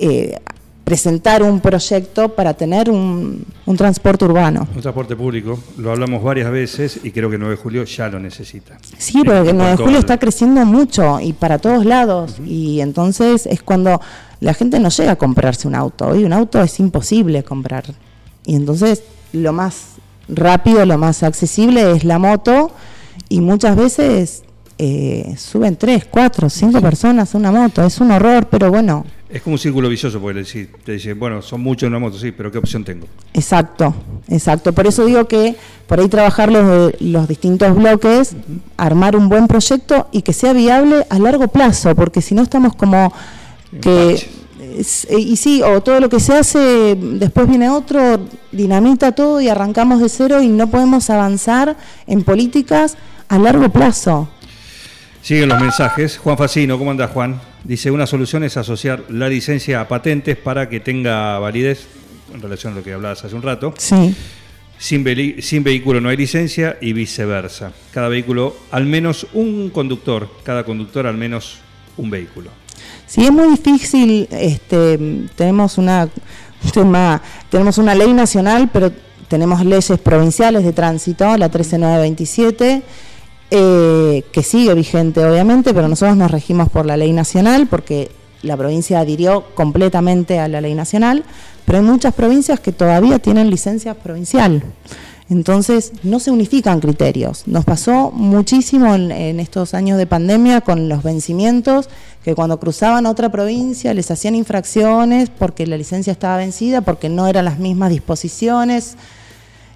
eh, 0.00 0.40
presentar 0.86 1.42
un 1.42 1.58
proyecto 1.58 2.28
para 2.28 2.54
tener 2.54 2.88
un, 2.88 3.44
un, 3.66 3.76
transporte 3.76 4.24
urbano. 4.24 4.68
Un 4.72 4.80
transporte 4.80 5.16
público, 5.16 5.58
lo 5.78 5.90
hablamos 5.90 6.22
varias 6.22 6.48
veces 6.48 7.00
y 7.02 7.10
creo 7.10 7.28
que 7.28 7.36
9 7.36 7.56
de 7.56 7.60
julio 7.60 7.82
ya 7.82 8.08
lo 8.08 8.20
necesita. 8.20 8.78
Sí, 8.96 9.24
porque 9.24 9.52
9 9.52 9.70
de 9.72 9.76
julio 9.78 9.98
está 9.98 10.16
creciendo 10.16 10.64
mucho 10.64 11.18
y 11.18 11.32
para 11.32 11.58
todos 11.58 11.84
lados 11.84 12.36
y 12.46 12.80
entonces 12.80 13.46
es 13.46 13.64
cuando 13.64 14.00
la 14.38 14.54
gente 14.54 14.78
no 14.78 14.90
llega 14.90 15.10
a 15.10 15.16
comprarse 15.16 15.66
un 15.66 15.74
auto. 15.74 16.06
Hoy 16.06 16.22
un 16.22 16.32
auto 16.32 16.62
es 16.62 16.78
imposible 16.78 17.42
comprar. 17.42 17.86
Y 18.44 18.54
entonces 18.54 19.02
lo 19.32 19.52
más 19.52 19.96
rápido, 20.28 20.86
lo 20.86 20.98
más 20.98 21.24
accesible 21.24 21.96
es 21.96 22.04
la 22.04 22.20
moto 22.20 22.70
y 23.28 23.40
muchas 23.40 23.74
veces 23.74 24.44
eh, 24.78 25.34
suben 25.38 25.76
tres, 25.76 26.06
cuatro, 26.10 26.50
cinco 26.50 26.80
personas 26.80 27.34
a 27.34 27.38
una 27.38 27.50
moto. 27.50 27.84
Es 27.84 28.00
un 28.00 28.10
horror, 28.10 28.46
pero 28.50 28.70
bueno. 28.70 29.04
Es 29.28 29.42
como 29.42 29.54
un 29.54 29.58
círculo 29.58 29.88
vicioso, 29.88 30.20
porque 30.20 30.68
te 30.84 30.92
dicen, 30.92 31.18
bueno, 31.18 31.42
son 31.42 31.60
muchos 31.60 31.88
en 31.88 31.94
una 31.94 31.98
moto, 31.98 32.18
sí, 32.18 32.30
pero 32.30 32.52
¿qué 32.52 32.58
opción 32.58 32.84
tengo? 32.84 33.06
Exacto, 33.34 33.94
exacto. 34.28 34.72
Por 34.72 34.86
eso 34.86 35.04
digo 35.04 35.26
que 35.26 35.56
por 35.86 35.98
ahí 35.98 36.08
trabajar 36.08 36.52
los, 36.52 36.92
los 37.00 37.26
distintos 37.26 37.74
bloques, 37.74 38.36
armar 38.76 39.16
un 39.16 39.28
buen 39.28 39.48
proyecto 39.48 40.08
y 40.12 40.22
que 40.22 40.32
sea 40.32 40.52
viable 40.52 41.06
a 41.10 41.18
largo 41.18 41.48
plazo, 41.48 41.94
porque 41.96 42.22
si 42.22 42.34
no 42.34 42.42
estamos 42.42 42.74
como 42.76 43.12
que... 43.80 44.14
Eh, 44.58 45.18
y 45.18 45.36
sí, 45.36 45.62
o 45.62 45.82
todo 45.82 46.00
lo 46.00 46.08
que 46.10 46.20
se 46.20 46.34
hace, 46.34 46.94
después 46.96 47.48
viene 47.48 47.70
otro, 47.70 48.20
dinamita 48.52 49.12
todo 49.12 49.40
y 49.40 49.48
arrancamos 49.48 50.00
de 50.00 50.08
cero 50.10 50.42
y 50.42 50.48
no 50.48 50.68
podemos 50.68 51.08
avanzar 51.08 51.76
en 52.06 52.22
políticas 52.22 52.96
a 53.28 53.38
largo 53.38 53.70
plazo. 53.70 54.28
Siguen 55.26 55.48
los 55.48 55.60
mensajes. 55.60 56.18
Juan 56.18 56.38
Facino, 56.38 56.78
¿cómo 56.78 56.92
anda 56.92 57.08
Juan? 57.08 57.40
Dice, 57.64 57.90
una 57.90 58.06
solución 58.06 58.44
es 58.44 58.56
asociar 58.56 59.02
la 59.08 59.28
licencia 59.28 59.80
a 59.80 59.88
patentes 59.88 60.36
para 60.36 60.68
que 60.68 60.78
tenga 60.78 61.40
validez, 61.40 61.88
en 62.32 62.40
relación 62.40 62.72
a 62.72 62.76
lo 62.76 62.84
que 62.84 62.92
hablabas 62.92 63.24
hace 63.24 63.34
un 63.34 63.42
rato. 63.42 63.74
Sí. 63.76 64.14
Sin, 64.78 65.04
sin 65.42 65.64
vehículo 65.64 66.00
no 66.00 66.10
hay 66.10 66.16
licencia 66.16 66.78
y 66.80 66.92
viceversa. 66.92 67.72
Cada 67.92 68.06
vehículo 68.06 68.54
al 68.70 68.84
menos 68.84 69.26
un 69.32 69.70
conductor, 69.70 70.30
cada 70.44 70.62
conductor 70.62 71.08
al 71.08 71.16
menos 71.16 71.58
un 71.96 72.08
vehículo. 72.08 72.50
Sí, 73.08 73.24
es 73.24 73.32
muy 73.32 73.48
difícil, 73.48 74.28
este, 74.30 74.96
tenemos 75.34 75.76
una 75.76 76.08
tema, 76.72 77.20
tenemos 77.50 77.78
una 77.78 77.96
ley 77.96 78.12
nacional, 78.12 78.70
pero 78.72 78.92
tenemos 79.26 79.64
leyes 79.64 79.98
provinciales 79.98 80.62
de 80.62 80.72
tránsito, 80.72 81.36
la 81.36 81.48
13927, 81.48 82.84
eh, 83.50 84.24
que 84.32 84.42
sigue 84.42 84.74
vigente 84.74 85.24
obviamente, 85.24 85.72
pero 85.72 85.88
nosotros 85.88 86.16
nos 86.16 86.30
regimos 86.30 86.68
por 86.68 86.86
la 86.86 86.96
ley 86.96 87.12
nacional 87.12 87.66
porque 87.68 88.10
la 88.42 88.56
provincia 88.56 89.00
adhirió 89.00 89.44
completamente 89.54 90.38
a 90.38 90.48
la 90.48 90.60
ley 90.60 90.74
nacional, 90.74 91.24
pero 91.64 91.78
hay 91.78 91.84
muchas 91.84 92.14
provincias 92.14 92.60
que 92.60 92.72
todavía 92.72 93.18
tienen 93.18 93.50
licencia 93.50 93.94
provincial. 93.94 94.62
Entonces, 95.28 95.92
no 96.04 96.20
se 96.20 96.30
unifican 96.30 96.78
criterios. 96.78 97.48
Nos 97.48 97.64
pasó 97.64 98.12
muchísimo 98.12 98.94
en, 98.94 99.40
estos 99.40 99.74
años 99.74 99.98
de 99.98 100.06
pandemia 100.06 100.60
con 100.60 100.88
los 100.88 101.02
vencimientos, 101.02 101.88
que 102.22 102.36
cuando 102.36 102.60
cruzaban 102.60 103.06
a 103.06 103.10
otra 103.10 103.30
provincia 103.30 103.92
les 103.94 104.10
hacían 104.10 104.36
infracciones 104.36 105.30
porque 105.30 105.66
la 105.66 105.76
licencia 105.76 106.12
estaba 106.12 106.36
vencida, 106.36 106.80
porque 106.80 107.08
no 107.08 107.26
eran 107.26 107.44
las 107.44 107.58
mismas 107.58 107.90
disposiciones. 107.90 108.96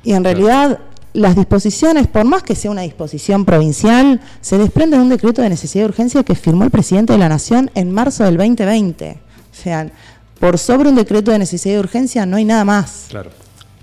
Y 0.04 0.12
en 0.12 0.22
realidad, 0.22 0.78
las 1.12 1.36
disposiciones, 1.36 2.06
por 2.06 2.24
más 2.24 2.42
que 2.42 2.54
sea 2.54 2.70
una 2.70 2.82
disposición 2.82 3.44
provincial, 3.44 4.20
se 4.40 4.58
desprende 4.58 4.96
de 4.96 5.02
un 5.02 5.08
decreto 5.08 5.42
de 5.42 5.48
necesidad 5.48 5.84
y 5.84 5.88
urgencia 5.88 6.22
que 6.22 6.34
firmó 6.34 6.64
el 6.64 6.70
presidente 6.70 7.12
de 7.12 7.18
la 7.18 7.28
Nación 7.28 7.70
en 7.74 7.92
marzo 7.92 8.24
del 8.24 8.36
2020. 8.36 9.18
O 9.52 9.62
sea, 9.62 9.90
por 10.38 10.58
sobre 10.58 10.88
un 10.88 10.94
decreto 10.94 11.32
de 11.32 11.38
necesidad 11.38 11.76
y 11.76 11.78
urgencia 11.78 12.26
no 12.26 12.36
hay 12.36 12.44
nada 12.44 12.64
más. 12.64 13.06
Claro. 13.08 13.30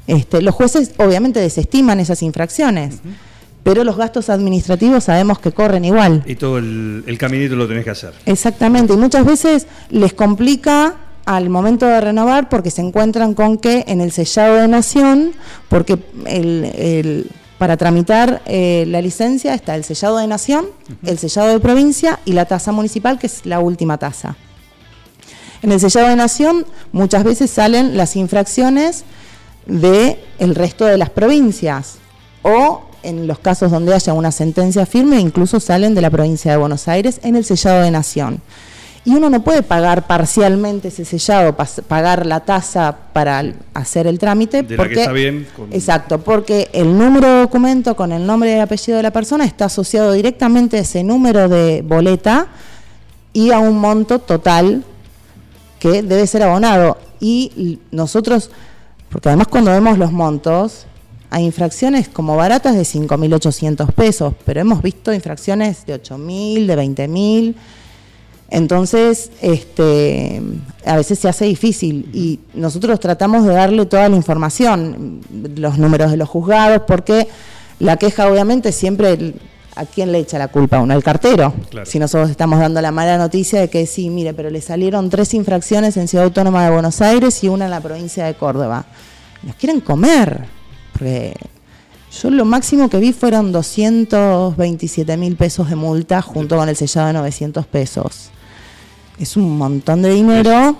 Este, 0.07 0.41
los 0.41 0.55
jueces 0.55 0.91
obviamente 0.97 1.41
desestiman 1.41 1.99
esas 1.99 2.23
infracciones, 2.23 2.99
pero 3.63 3.83
los 3.83 3.97
gastos 3.97 4.29
administrativos 4.29 5.03
sabemos 5.03 5.39
que 5.39 5.51
corren 5.51 5.83
igual. 5.83 6.23
Y 6.25 6.35
todo 6.35 6.59
el, 6.59 7.03
el 7.05 7.17
caminito 7.17 7.57
lo 7.57 7.67
tenés 7.67 7.83
que 7.83 7.89
hacer. 7.89 8.13
Exactamente, 8.25 8.93
y 8.93 8.97
muchas 8.97 9.25
veces 9.25 9.67
les 9.89 10.13
complica 10.13 10.95
al 11.27 11.49
momento 11.49 11.85
de 11.85 11.99
renovar 12.01 12.49
porque 12.49 12.71
se 12.71 12.81
encuentran 12.81 13.33
con 13.35 13.57
que 13.57 13.83
en 13.87 14.01
el 14.01 14.11
sellado 14.11 14.55
de 14.55 14.67
nación, 14.67 15.33
porque 15.69 15.99
el, 16.25 16.63
el- 16.75 17.31
para 17.59 17.75
tramitar 17.75 18.43
eh, 18.45 18.85
la 18.87 19.01
licencia 19.01 19.53
está 19.55 19.75
el 19.75 19.83
sellado 19.83 20.17
de 20.19 20.27
nación, 20.27 20.67
el 21.03 21.17
sellado 21.17 21.49
de 21.49 21.59
provincia 21.59 22.19
y 22.23 22.33
la 22.33 22.45
tasa 22.45 22.71
municipal, 22.71 23.17
que 23.19 23.25
es 23.27 23.45
la 23.47 23.59
última 23.59 23.97
tasa. 23.97 24.35
En 25.63 25.71
el 25.71 25.79
sellado 25.79 26.07
de 26.07 26.15
nación 26.15 26.65
muchas 26.91 27.23
veces 27.23 27.49
salen 27.49 27.97
las 27.97 28.15
infracciones 28.15 29.03
de 29.65 30.23
el 30.39 30.53
resto 30.55 30.85
de 30.85 30.97
las 30.97 31.09
provincias 31.09 31.95
o 32.43 32.83
en 33.03 33.25
los 33.27 33.39
casos 33.39 33.71
donde 33.71 33.93
haya 33.93 34.13
una 34.13 34.31
sentencia 34.31 34.85
firme 34.85 35.19
incluso 35.19 35.59
salen 35.59 35.93
de 35.95 36.01
la 36.01 36.09
provincia 36.11 36.51
de 36.51 36.57
Buenos 36.57 36.87
Aires 36.87 37.19
en 37.23 37.35
el 37.35 37.43
sellado 37.43 37.81
de 37.81 37.91
nación. 37.91 38.39
Y 39.07 39.15
uno 39.15 39.29
no 39.29 39.41
puede 39.41 39.63
pagar 39.63 40.05
parcialmente 40.05 40.89
ese 40.89 41.05
sellado, 41.05 41.55
pagar 41.87 42.25
la 42.25 42.41
tasa 42.41 42.93
para 43.13 43.41
hacer 43.73 44.05
el 44.05 44.19
trámite. 44.19 44.63
De 44.63 44.63
la 44.63 44.67
que 44.69 44.75
porque, 44.75 44.99
está 44.99 45.13
bien, 45.13 45.47
con- 45.55 45.71
Exacto, 45.71 46.19
porque 46.19 46.67
el 46.73 46.97
número 46.97 47.25
de 47.25 47.39
documento 47.43 47.95
con 47.95 48.11
el 48.11 48.25
nombre 48.27 48.57
y 48.57 48.59
apellido 48.59 48.97
de 48.97 49.03
la 49.03 49.11
persona 49.11 49.45
está 49.45 49.63
asociado 49.65 50.11
directamente 50.11 50.75
a 50.75 50.81
ese 50.81 51.05
número 51.05 51.47
de 51.47 51.83
boleta 51.87 52.47
y 53.31 53.51
a 53.51 53.59
un 53.59 53.79
monto 53.79 54.19
total 54.19 54.83
que 55.79 56.03
debe 56.03 56.27
ser 56.27 56.43
abonado. 56.43 56.97
Y 57.21 57.79
nosotros, 57.91 58.51
porque 59.07 59.29
además 59.29 59.47
cuando 59.47 59.71
vemos 59.71 59.97
los 59.97 60.11
montos, 60.11 60.85
hay 61.29 61.45
infracciones 61.45 62.09
como 62.09 62.35
baratas 62.35 62.75
de 62.75 62.81
5.800 62.81 63.89
pesos, 63.93 64.33
pero 64.45 64.59
hemos 64.59 64.81
visto 64.81 65.13
infracciones 65.13 65.85
de 65.85 65.95
8.000, 65.95 66.65
de 66.65 66.75
20.000. 66.75 67.55
Entonces, 68.49 69.31
este, 69.41 70.41
a 70.85 70.95
veces 70.95 71.19
se 71.19 71.27
hace 71.27 71.45
difícil 71.45 72.09
y 72.13 72.39
nosotros 72.53 72.99
tratamos 72.99 73.45
de 73.45 73.53
darle 73.53 73.85
toda 73.85 74.07
la 74.07 74.15
información, 74.15 75.21
los 75.55 75.77
números 75.77 76.11
de 76.11 76.17
los 76.17 76.29
juzgados, 76.29 76.83
porque 76.87 77.27
la 77.79 77.97
queja 77.97 78.29
obviamente 78.31 78.71
siempre, 78.71 79.33
¿a 79.75 79.85
quién 79.85 80.13
le 80.13 80.19
echa 80.19 80.39
la 80.39 80.47
culpa? 80.47 80.77
a 80.77 80.81
Uno, 80.81 80.93
al 80.93 81.03
cartero. 81.03 81.53
Claro. 81.69 81.85
Si 81.85 81.99
nosotros 81.99 82.29
estamos 82.29 82.59
dando 82.59 82.81
la 82.81 82.91
mala 82.91 83.17
noticia 83.17 83.59
de 83.59 83.69
que 83.69 83.85
sí, 83.85 84.09
mire, 84.09 84.33
pero 84.33 84.49
le 84.49 84.61
salieron 84.61 85.09
tres 85.09 85.33
infracciones 85.33 85.97
en 85.97 86.07
Ciudad 86.07 86.25
Autónoma 86.25 86.63
de 86.63 86.71
Buenos 86.71 87.01
Aires 87.01 87.43
y 87.43 87.49
una 87.49 87.65
en 87.65 87.71
la 87.71 87.81
provincia 87.81 88.25
de 88.25 88.35
Córdoba. 88.35 88.85
Nos 89.43 89.55
quieren 89.55 89.81
comer, 89.81 90.45
porque 90.93 91.33
yo 92.21 92.29
lo 92.29 92.45
máximo 92.45 92.89
que 92.89 92.97
vi 92.97 93.11
fueron 93.11 93.51
227 93.51 95.17
mil 95.17 95.35
pesos 95.35 95.69
de 95.69 95.75
multa 95.75 96.21
junto 96.21 96.55
con 96.55 96.69
el 96.69 96.77
sellado 96.77 97.07
de 97.07 97.13
900 97.13 97.67
pesos. 97.67 98.31
Es 99.19 99.37
un 99.37 99.57
montón 99.57 100.01
de 100.01 100.11
dinero 100.11 100.77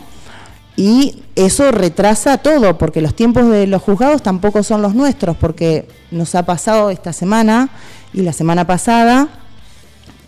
y 0.76 1.24
eso 1.36 1.72
retrasa 1.72 2.38
todo, 2.38 2.78
porque 2.78 3.02
los 3.02 3.16
tiempos 3.16 3.50
de 3.50 3.66
los 3.66 3.82
juzgados 3.82 4.22
tampoco 4.22 4.62
son 4.62 4.82
los 4.82 4.94
nuestros, 4.94 5.36
porque 5.36 5.88
nos 6.12 6.36
ha 6.36 6.44
pasado 6.44 6.92
esta 6.92 7.14
semana 7.14 7.70
y 8.14 8.22
la 8.22 8.34
semana 8.34 8.66
pasada 8.66 9.28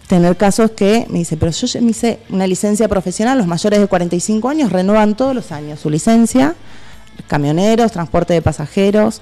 tener 0.07 0.37
casos 0.37 0.71
que 0.71 1.05
me 1.11 1.19
dice, 1.19 1.37
pero 1.37 1.51
yo 1.51 1.81
me 1.81 1.91
hice 1.91 2.19
una 2.31 2.47
licencia 2.47 2.87
profesional, 2.87 3.37
los 3.37 3.45
mayores 3.45 3.79
de 3.79 3.85
45 3.85 4.49
años 4.49 4.71
renuevan 4.71 5.15
todos 5.15 5.35
los 5.35 5.51
años 5.51 5.79
su 5.79 5.91
licencia, 5.91 6.55
camioneros, 7.27 7.91
transporte 7.91 8.33
de 8.33 8.41
pasajeros, 8.41 9.21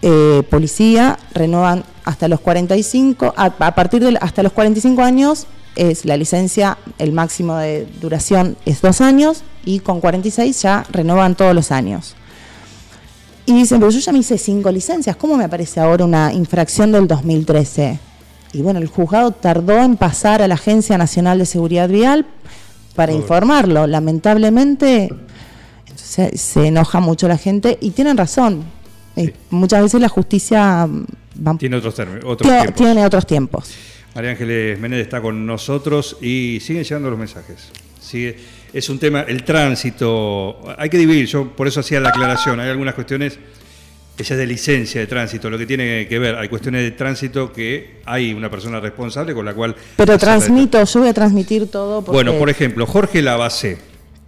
eh, 0.00 0.44
policía, 0.48 1.18
renuevan 1.34 1.84
hasta 2.04 2.28
los 2.28 2.38
45, 2.38 3.34
a, 3.36 3.46
a 3.46 3.74
partir 3.74 4.04
de 4.04 4.16
hasta 4.20 4.44
los 4.44 4.52
45 4.52 5.02
años 5.02 5.46
es 5.76 6.04
la 6.04 6.16
licencia, 6.16 6.76
el 6.98 7.12
máximo 7.12 7.56
de 7.56 7.86
duración 8.00 8.56
es 8.66 8.80
dos 8.82 9.00
años 9.00 9.42
y 9.64 9.80
con 9.80 10.00
46 10.00 10.60
ya 10.62 10.84
renuevan 10.90 11.34
todos 11.34 11.54
los 11.54 11.70
años. 11.70 12.14
Y 13.46 13.54
dicen, 13.54 13.80
pero 13.80 13.90
yo 13.90 13.98
ya 13.98 14.12
me 14.12 14.18
hice 14.20 14.38
cinco 14.38 14.70
licencias, 14.70 15.16
¿cómo 15.16 15.36
me 15.36 15.44
aparece 15.44 15.80
ahora 15.80 16.04
una 16.04 16.32
infracción 16.32 16.92
del 16.92 17.08
2013? 17.08 17.98
Y 18.52 18.62
bueno, 18.62 18.78
el 18.78 18.86
juzgado 18.86 19.30
tardó 19.32 19.78
en 19.78 19.96
pasar 19.96 20.42
a 20.42 20.48
la 20.48 20.54
Agencia 20.54 20.98
Nacional 20.98 21.38
de 21.38 21.46
Seguridad 21.46 21.88
Vial 21.88 22.26
para 22.94 23.12
informarlo. 23.12 23.86
Lamentablemente 23.86 25.08
se, 25.96 26.36
se 26.36 26.66
enoja 26.66 27.00
mucho 27.00 27.26
la 27.28 27.38
gente 27.38 27.78
y 27.80 27.90
tienen 27.90 28.16
razón. 28.16 28.62
Eh, 29.16 29.34
Muchas 29.50 29.82
veces 29.82 30.00
la 30.00 30.08
justicia 30.08 30.86
mm, 30.86 31.04
va- 31.46 31.56
Tiene 31.58 31.76
otros 31.76 31.94
términos, 31.94 32.24
otros 32.26 32.48
tie- 32.50 32.58
tiempos. 32.60 32.74
tiene 32.76 33.06
otros 33.06 33.26
tiempos. 33.26 33.70
María 34.14 34.30
Ángeles 34.32 34.78
Menéndez 34.78 35.06
está 35.06 35.20
con 35.20 35.46
nosotros 35.46 36.18
y 36.20 36.58
siguen 36.60 36.84
llegando 36.84 37.10
los 37.10 37.18
mensajes. 37.18 37.70
Sigue, 38.00 38.36
es 38.72 38.88
un 38.90 38.98
tema, 38.98 39.22
el 39.22 39.42
tránsito, 39.44 40.58
hay 40.76 40.90
que 40.90 40.98
dividir, 40.98 41.26
yo 41.26 41.48
por 41.56 41.66
eso 41.66 41.80
hacía 41.80 42.00
la 42.00 42.10
aclaración, 42.10 42.60
hay 42.60 42.68
algunas 42.68 42.94
cuestiones, 42.94 43.38
esa 44.18 44.34
es 44.34 44.38
de 44.38 44.46
licencia 44.46 45.00
de 45.00 45.06
tránsito, 45.06 45.48
lo 45.48 45.56
que 45.56 45.64
tiene 45.66 46.06
que 46.08 46.18
ver, 46.18 46.34
hay 46.34 46.48
cuestiones 46.48 46.82
de 46.82 46.90
tránsito 46.90 47.52
que 47.52 48.00
hay 48.04 48.34
una 48.34 48.50
persona 48.50 48.80
responsable 48.80 49.32
con 49.34 49.46
la 49.46 49.54
cual... 49.54 49.74
Pero 49.96 50.12
la- 50.12 50.18
transmito, 50.18 50.82
yo 50.84 51.00
voy 51.00 51.08
a 51.08 51.14
transmitir 51.14 51.70
todo. 51.70 52.02
Porque, 52.04 52.12
Bueno, 52.14 52.34
por 52.38 52.50
ejemplo, 52.50 52.86
Jorge 52.86 53.22
Lavacé. 53.22 53.78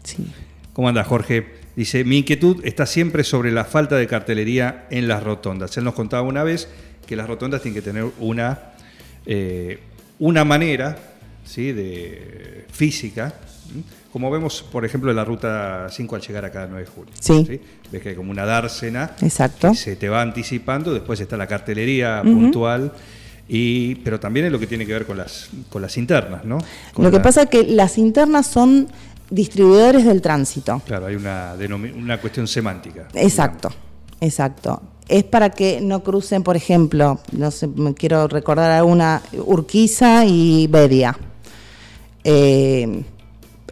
Sí. 0.03 0.27
¿Cómo 0.73 0.89
anda 0.89 1.05
Jorge? 1.05 1.47
Dice, 1.77 2.05
mi 2.05 2.19
inquietud 2.19 2.65
está 2.65 2.87
siempre 2.87 3.25
sobre 3.25 3.51
la 3.53 3.65
falta 3.65 3.97
de 3.97 4.07
cartelería 4.07 4.87
en 4.91 5.09
las 5.09 5.23
rotondas. 5.23 5.77
Él 5.77 5.85
nos 5.85 5.95
contaba 5.95 6.23
una 6.23 6.43
vez 6.45 6.69
que 7.07 7.17
las 7.17 7.27
rotondas 7.29 7.61
tienen 7.63 7.75
que 7.83 7.83
tener 7.91 8.07
una, 8.19 8.74
eh, 9.27 9.79
una 10.19 10.45
manera 10.45 10.97
¿sí? 11.45 11.73
de 11.73 12.67
física, 12.71 13.35
como 14.13 14.31
vemos, 14.31 14.63
por 14.71 14.85
ejemplo, 14.85 15.11
en 15.11 15.17
la 15.17 15.25
ruta 15.25 15.89
5 15.91 16.15
al 16.17 16.23
llegar 16.23 16.45
acá 16.45 16.63
a 16.65 16.67
9 16.67 16.85
de 16.85 16.91
julio. 16.91 17.13
Sí. 17.19 17.61
Ves 17.91 18.03
que 18.03 18.11
hay 18.11 18.15
como 18.15 18.31
una 18.31 18.45
dársena 18.45 19.13
Exacto. 19.23 19.71
que 19.71 19.77
se 19.77 19.97
te 19.97 20.09
va 20.09 20.23
anticipando, 20.23 20.93
después 20.95 21.21
está 21.21 21.37
la 21.37 21.47
cartelería 21.49 22.23
puntual, 22.23 22.93
y, 23.49 23.97
pero 23.97 24.19
también 24.21 24.47
es 24.47 24.53
lo 24.53 24.59
que 24.59 24.67
tiene 24.67 24.87
que 24.87 24.93
ver 24.93 25.05
con 25.05 25.17
las, 25.19 25.51
con 25.69 25.83
las 25.83 25.97
internas, 25.99 26.45
¿no? 26.45 26.59
Con 26.95 27.05
Lo 27.05 27.11
que 27.11 27.17
la- 27.19 27.23
pasa 27.23 27.43
es 27.43 27.49
que 27.51 27.65
las 27.65 27.99
internas 27.99 28.47
son 28.47 28.87
distribuidores 29.31 30.05
del 30.05 30.23
tránsito. 30.23 30.81
Claro, 30.87 31.07
hay 31.07 31.17
una, 31.17 31.55
una 31.97 32.21
cuestión 32.21 32.47
semántica. 32.47 33.09
Exacto, 33.15 33.71
exacto. 34.21 34.81
Es 35.09 35.25
para 35.25 35.51
que 35.51 35.81
no 35.83 36.03
crucen, 36.03 36.43
por 36.43 36.57
ejemplo, 36.57 37.19
no 37.33 37.51
sé, 37.51 37.67
me 37.67 37.93
quiero 37.95 38.27
recordar 38.27 38.71
alguna, 38.71 39.21
Urquiza 39.45 40.25
y 40.25 40.67
Bedia. 40.67 41.17
Eh, 42.25 43.03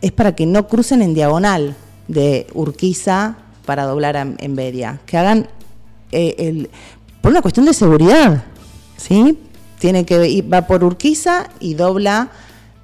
es 0.01 0.13
para 0.13 0.35
que 0.35 0.45
no 0.47 0.69
crucen 0.69 1.01
en 1.01 1.15
diagonal 1.15 1.75
de 2.09 2.47
Urquiza 2.55 3.37
para 3.65 3.85
doblar 3.85 4.17
a- 4.17 4.35
en 4.39 4.57
Bedia. 4.57 5.01
Que 5.07 5.17
hagan, 5.17 5.49
eh, 6.11 6.67
por 7.23 7.31
una 7.31 7.41
cuestión 7.41 7.65
de 7.67 7.73
seguridad, 7.73 8.45
¿sí? 8.97 9.39
Tiene 9.79 10.05
que 10.05 10.29
ir, 10.29 10.53
va 10.53 10.67
por 10.67 10.85
Urquiza 10.85 11.49
y 11.61 11.75
dobla, 11.75 12.29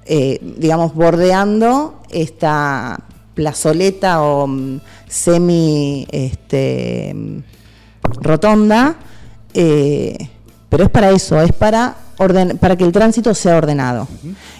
eh, 0.05 0.39
digamos, 0.57 0.95
bordeando 0.95 2.01
esta 2.09 2.99
plazoleta 3.35 4.23
o 4.23 4.47
mm, 4.47 4.79
semi 5.07 6.07
este, 6.11 7.15
rotonda, 8.21 8.95
eh, 9.53 10.17
pero 10.69 10.83
es 10.83 10.89
para 10.89 11.09
eso, 11.11 11.39
es 11.41 11.51
para, 11.53 11.95
orden, 12.17 12.57
para 12.57 12.75
que 12.75 12.83
el 12.83 12.91
tránsito 12.91 13.33
sea 13.33 13.57
ordenado. 13.57 14.07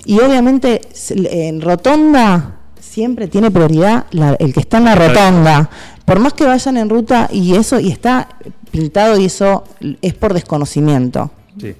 Y 0.05 0.19
obviamente 0.19 0.81
en 1.09 1.61
rotonda 1.61 2.55
siempre 2.79 3.27
tiene 3.27 3.51
prioridad 3.51 4.05
la- 4.11 4.35
el 4.39 4.53
que 4.53 4.61
está 4.61 4.77
en 4.79 4.85
la 4.85 4.95
rotonda. 4.95 5.69
Por 6.05 6.19
más 6.19 6.33
que 6.33 6.45
vayan 6.45 6.77
en 6.77 6.89
ruta 6.89 7.29
y 7.31 7.55
eso, 7.55 7.79
y 7.79 7.89
está 7.91 8.29
pintado 8.71 9.19
y 9.19 9.25
eso 9.25 9.63
es 10.01 10.13
por 10.15 10.33
desconocimiento. 10.33 11.29
Sí. 11.59 11.75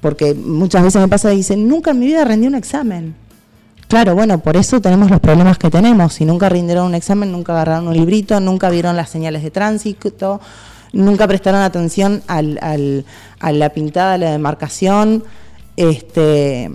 Porque 0.00 0.34
muchas 0.34 0.82
veces 0.82 1.00
me 1.02 1.08
pasa 1.08 1.32
y 1.32 1.36
dicen, 1.38 1.68
nunca 1.68 1.90
en 1.90 1.98
mi 1.98 2.06
vida 2.06 2.24
rendí 2.24 2.46
un 2.46 2.54
examen. 2.54 3.14
Claro, 3.88 4.14
bueno, 4.14 4.38
por 4.38 4.56
eso 4.56 4.80
tenemos 4.80 5.10
los 5.10 5.20
problemas 5.20 5.58
que 5.58 5.70
tenemos. 5.70 6.14
Si 6.14 6.24
nunca 6.24 6.48
rindieron 6.48 6.86
un 6.86 6.94
examen, 6.94 7.30
nunca 7.30 7.52
agarraron 7.52 7.88
un 7.88 7.94
librito, 7.94 8.40
nunca 8.40 8.70
vieron 8.70 8.96
las 8.96 9.10
señales 9.10 9.42
de 9.42 9.50
tránsito, 9.50 10.40
nunca 10.94 11.26
prestaron 11.28 11.60
atención 11.62 12.22
al, 12.26 12.58
al- 12.62 13.04
a 13.40 13.52
la 13.52 13.68
pintada, 13.70 14.14
a 14.14 14.18
la 14.18 14.30
demarcación. 14.32 15.24
Este, 15.76 16.70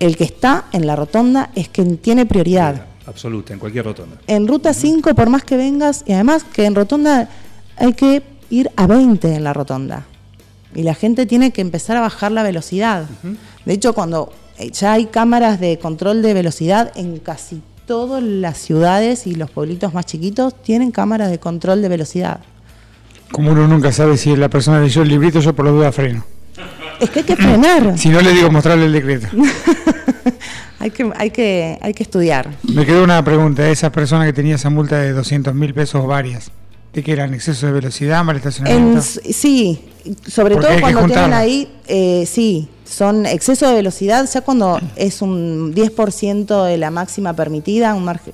el 0.00 0.16
que 0.16 0.24
está 0.24 0.64
en 0.72 0.86
la 0.86 0.96
rotonda 0.96 1.50
es 1.54 1.68
quien 1.68 1.98
tiene 1.98 2.26
prioridad. 2.26 2.86
Absoluta, 3.06 3.52
en 3.52 3.58
cualquier 3.58 3.84
rotonda. 3.84 4.16
En 4.26 4.48
ruta 4.48 4.72
5, 4.72 5.14
por 5.14 5.28
más 5.28 5.44
que 5.44 5.56
vengas, 5.56 6.02
y 6.06 6.12
además 6.12 6.42
que 6.44 6.64
en 6.64 6.74
rotonda 6.74 7.28
hay 7.76 7.92
que 7.92 8.22
ir 8.50 8.70
a 8.76 8.86
20 8.86 9.34
en 9.34 9.44
la 9.44 9.52
rotonda. 9.52 10.06
Y 10.74 10.82
la 10.82 10.94
gente 10.94 11.26
tiene 11.26 11.50
que 11.52 11.60
empezar 11.60 11.96
a 11.96 12.00
bajar 12.00 12.32
la 12.32 12.42
velocidad. 12.42 13.04
De 13.64 13.72
hecho, 13.74 13.92
cuando 13.92 14.32
eh, 14.58 14.70
ya 14.70 14.94
hay 14.94 15.06
cámaras 15.06 15.60
de 15.60 15.78
control 15.78 16.22
de 16.22 16.34
velocidad 16.34 16.90
en 16.96 17.18
casi 17.18 17.62
todas 17.86 18.22
las 18.22 18.58
ciudades 18.58 19.26
y 19.26 19.34
los 19.34 19.50
pueblitos 19.50 19.92
más 19.94 20.06
chiquitos 20.06 20.54
tienen 20.62 20.90
cámaras 20.90 21.30
de 21.30 21.38
control 21.38 21.82
de 21.82 21.88
velocidad. 21.90 22.40
Como 23.34 23.50
uno 23.50 23.66
nunca 23.66 23.90
sabe 23.90 24.16
si 24.16 24.36
la 24.36 24.48
persona 24.48 24.80
leyó 24.80 25.02
el 25.02 25.08
librito, 25.08 25.40
yo 25.40 25.56
por 25.56 25.64
la 25.64 25.72
duda 25.72 25.90
freno. 25.90 26.24
Es 27.00 27.10
que 27.10 27.18
hay 27.18 27.24
que 27.24 27.34
frenar. 27.34 27.98
Si 27.98 28.08
no 28.08 28.20
le 28.20 28.32
digo 28.32 28.48
mostrarle 28.48 28.86
el 28.86 28.92
decreto. 28.92 29.26
hay, 30.78 30.92
que, 30.92 31.10
hay, 31.16 31.30
que, 31.32 31.76
hay 31.82 31.94
que 31.94 32.04
estudiar. 32.04 32.48
Me 32.62 32.86
quedó 32.86 33.02
una 33.02 33.24
pregunta. 33.24 33.68
Esa 33.68 33.90
persona 33.90 34.24
que 34.24 34.32
tenía 34.32 34.54
esa 34.54 34.70
multa 34.70 35.00
de 35.00 35.10
200 35.10 35.52
mil 35.52 35.74
pesos 35.74 36.06
varias, 36.06 36.52
¿de 36.92 37.02
qué 37.02 37.10
eran? 37.10 37.34
¿Exceso 37.34 37.66
de 37.66 37.72
velocidad, 37.72 38.22
mal 38.22 38.36
estacionamiento? 38.36 39.02
sí, 39.02 39.84
sobre 40.28 40.54
Porque 40.54 40.68
todo 40.68 40.80
cuando 40.80 41.06
tienen 41.06 41.32
ahí, 41.32 41.68
eh, 41.88 42.28
sí, 42.30 42.68
son 42.84 43.26
exceso 43.26 43.68
de 43.68 43.74
velocidad, 43.74 44.30
ya 44.32 44.42
cuando 44.42 44.80
es 44.94 45.22
un 45.22 45.74
10% 45.74 46.66
de 46.66 46.78
la 46.78 46.92
máxima 46.92 47.34
permitida, 47.34 47.94
un 47.94 48.04
margen, 48.04 48.32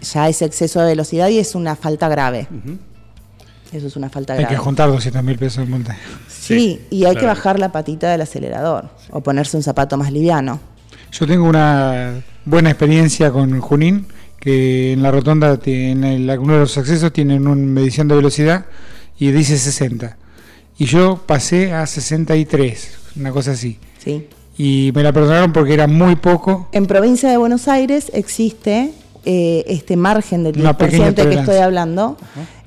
ya 0.00 0.28
es 0.28 0.40
exceso 0.40 0.78
de 0.82 0.86
velocidad 0.86 1.30
y 1.30 1.40
es 1.40 1.56
una 1.56 1.74
falta 1.74 2.08
grave. 2.08 2.46
Eso 3.72 3.86
es 3.86 3.96
una 3.96 4.10
falta 4.10 4.32
Hay 4.32 4.40
grave. 4.40 4.54
que 4.56 4.60
juntar 4.60 4.90
200 4.90 5.22
mil 5.22 5.38
pesos 5.38 5.64
de 5.64 5.70
multa. 5.70 5.96
Sí, 6.28 6.80
y 6.90 7.04
hay 7.04 7.14
que 7.16 7.26
bajar 7.26 7.58
la 7.60 7.70
patita 7.70 8.10
del 8.10 8.20
acelerador 8.22 8.88
o 9.10 9.20
ponerse 9.20 9.56
un 9.56 9.62
zapato 9.62 9.96
más 9.96 10.10
liviano. 10.12 10.58
Yo 11.12 11.26
tengo 11.26 11.48
una 11.48 12.22
buena 12.44 12.70
experiencia 12.70 13.30
con 13.30 13.60
Junín, 13.60 14.06
que 14.40 14.92
en 14.94 15.02
la 15.02 15.10
rotonda, 15.10 15.56
tiene, 15.58 16.14
en 16.16 16.28
el- 16.30 16.38
uno 16.38 16.54
de 16.54 16.60
los 16.60 16.76
accesos 16.78 17.12
tienen 17.12 17.46
una 17.46 17.54
medición 17.56 18.08
de 18.08 18.16
velocidad 18.16 18.66
y 19.18 19.30
dice 19.30 19.56
60. 19.58 20.16
Y 20.78 20.86
yo 20.86 21.20
pasé 21.26 21.72
a 21.72 21.86
63, 21.86 22.92
una 23.16 23.30
cosa 23.32 23.52
así. 23.52 23.78
¿sí? 24.02 24.26
Y 24.56 24.92
me 24.94 25.02
la 25.02 25.12
perdonaron 25.12 25.52
porque 25.52 25.74
era 25.74 25.86
muy 25.86 26.16
poco. 26.16 26.68
En 26.72 26.86
provincia 26.86 27.28
de 27.30 27.36
Buenos 27.36 27.68
Aires 27.68 28.10
existe 28.14 28.92
eh, 29.24 29.64
este 29.66 29.96
margen 29.98 30.42
del 30.44 30.58
Una 30.58 30.76
10% 30.76 30.76
pequeña 30.78 31.14
que 31.14 31.34
estoy 31.34 31.56
hablando, 31.58 32.16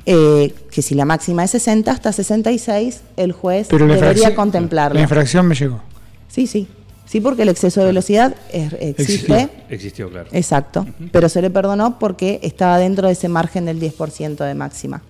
eh, 0.05 0.53
que 0.71 0.81
si 0.81 0.95
la 0.95 1.05
máxima 1.05 1.43
es 1.43 1.51
60 1.51 1.91
hasta 1.91 2.11
66, 2.11 3.01
el 3.17 3.31
juez 3.31 3.67
Pero 3.69 3.87
debería 3.87 4.35
contemplarlo. 4.35 4.95
la 4.95 5.01
infracción 5.03 5.47
me 5.47 5.55
llegó. 5.55 5.81
Sí, 6.27 6.47
sí. 6.47 6.67
Sí, 7.05 7.19
porque 7.21 7.43
el 7.43 7.49
exceso 7.49 7.79
de 7.81 7.87
velocidad 7.87 8.35
es- 8.51 8.73
existe. 8.73 9.01
Existió. 9.03 9.49
Existió, 9.69 10.09
claro. 10.09 10.29
Exacto. 10.31 10.87
Pero 11.11 11.29
se 11.29 11.41
le 11.41 11.49
perdonó 11.51 11.99
porque 11.99 12.39
estaba 12.41 12.79
dentro 12.79 13.07
de 13.07 13.13
ese 13.13 13.29
margen 13.29 13.65
del 13.65 13.79
10% 13.79 14.43
de 14.43 14.55
máxima. 14.55 15.01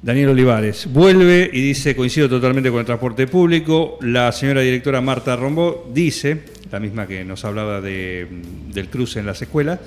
Daniel 0.00 0.28
Olivares 0.30 0.86
vuelve 0.92 1.50
y 1.52 1.60
dice, 1.60 1.96
coincido 1.96 2.28
totalmente 2.28 2.70
con 2.70 2.78
el 2.80 2.86
transporte 2.86 3.26
público. 3.26 3.98
La 4.00 4.30
señora 4.32 4.60
directora 4.60 5.00
Marta 5.00 5.34
Rombó 5.34 5.90
dice, 5.92 6.40
la 6.70 6.78
misma 6.78 7.06
que 7.06 7.24
nos 7.24 7.44
hablaba 7.44 7.80
de, 7.80 8.26
del 8.72 8.88
cruce 8.88 9.18
en 9.18 9.26
las 9.26 9.42
escuelas, 9.42 9.80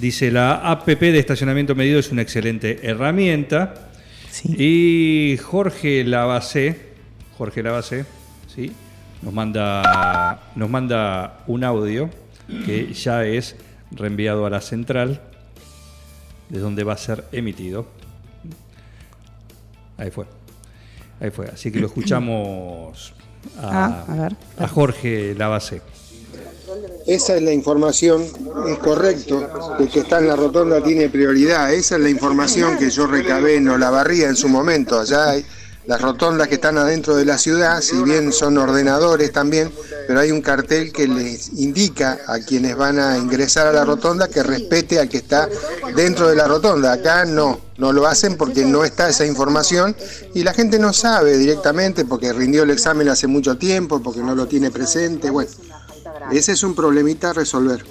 dice, 0.00 0.30
la 0.30 0.54
APP 0.70 1.00
de 1.00 1.18
estacionamiento 1.18 1.74
medido 1.74 1.98
es 1.98 2.10
una 2.10 2.22
excelente 2.22 2.80
herramienta. 2.82 3.74
Sí. 4.30 4.54
Y 4.58 5.36
Jorge 5.38 6.04
Lavacé, 6.04 6.90
Jorge 7.36 7.62
Lavacé, 7.62 8.04
¿sí? 8.54 8.72
nos, 9.22 9.34
manda, 9.34 10.40
nos 10.54 10.70
manda 10.70 11.40
un 11.46 11.64
audio 11.64 12.10
que 12.66 12.92
ya 12.92 13.24
es 13.24 13.56
reenviado 13.92 14.46
a 14.46 14.50
la 14.50 14.60
central, 14.60 15.20
de 16.48 16.58
donde 16.58 16.82
va 16.84 16.94
a 16.94 16.96
ser 16.96 17.24
emitido. 17.32 17.86
Ahí 19.98 20.10
fue. 20.10 20.24
Ahí 21.20 21.30
fue. 21.30 21.46
Así 21.48 21.70
que 21.70 21.78
lo 21.78 21.86
escuchamos 21.86 23.12
a, 23.60 23.86
Ah, 23.86 24.04
a 24.08 24.14
ver. 24.14 24.36
a 24.58 24.66
Jorge 24.68 25.34
Lavacé. 25.36 25.82
Esa 27.06 27.36
es 27.36 27.42
la 27.42 27.52
información, 27.52 28.24
es 28.68 28.78
correcto, 28.78 29.46
el 29.78 29.88
que 29.88 30.00
está 30.00 30.18
en 30.18 30.28
la 30.28 30.36
rotonda 30.36 30.82
tiene 30.82 31.08
prioridad, 31.08 31.72
esa 31.72 31.96
es 31.96 32.02
la 32.02 32.10
información 32.10 32.78
que 32.78 32.90
yo 32.90 33.06
recabé 33.06 33.56
en 33.56 33.68
Olavarría 33.68 34.28
en 34.28 34.36
su 34.36 34.48
momento, 34.48 35.00
allá 35.00 35.30
hay 35.30 35.44
las 35.86 36.00
rotondas 36.00 36.46
que 36.46 36.54
están 36.54 36.78
adentro 36.78 37.16
de 37.16 37.24
la 37.24 37.38
ciudad, 37.38 37.80
si 37.80 38.00
bien 38.02 38.32
son 38.32 38.58
ordenadores 38.58 39.32
también, 39.32 39.72
pero 40.06 40.20
hay 40.20 40.30
un 40.30 40.42
cartel 40.42 40.92
que 40.92 41.08
les 41.08 41.54
indica 41.54 42.18
a 42.26 42.38
quienes 42.38 42.76
van 42.76 42.98
a 43.00 43.16
ingresar 43.18 43.66
a 43.66 43.72
la 43.72 43.84
rotonda 43.84 44.28
que 44.28 44.42
respete 44.42 45.00
al 45.00 45.08
que 45.08 45.16
está 45.16 45.48
dentro 45.96 46.28
de 46.28 46.36
la 46.36 46.46
rotonda, 46.46 46.92
acá 46.92 47.24
no, 47.24 47.60
no 47.78 47.92
lo 47.92 48.06
hacen 48.06 48.36
porque 48.36 48.64
no 48.64 48.84
está 48.84 49.08
esa 49.08 49.24
información 49.26 49.96
y 50.34 50.44
la 50.44 50.52
gente 50.52 50.78
no 50.78 50.92
sabe 50.92 51.38
directamente 51.38 52.04
porque 52.04 52.32
rindió 52.32 52.62
el 52.62 52.70
examen 52.70 53.08
hace 53.08 53.26
mucho 53.26 53.56
tiempo, 53.56 54.00
porque 54.02 54.20
no 54.20 54.34
lo 54.34 54.46
tiene 54.46 54.70
presente, 54.70 55.30
bueno. 55.30 55.50
Ese 56.32 56.52
es 56.52 56.62
un 56.62 56.74
problemita 56.74 57.30
a 57.30 57.32
resolver. 57.32 57.84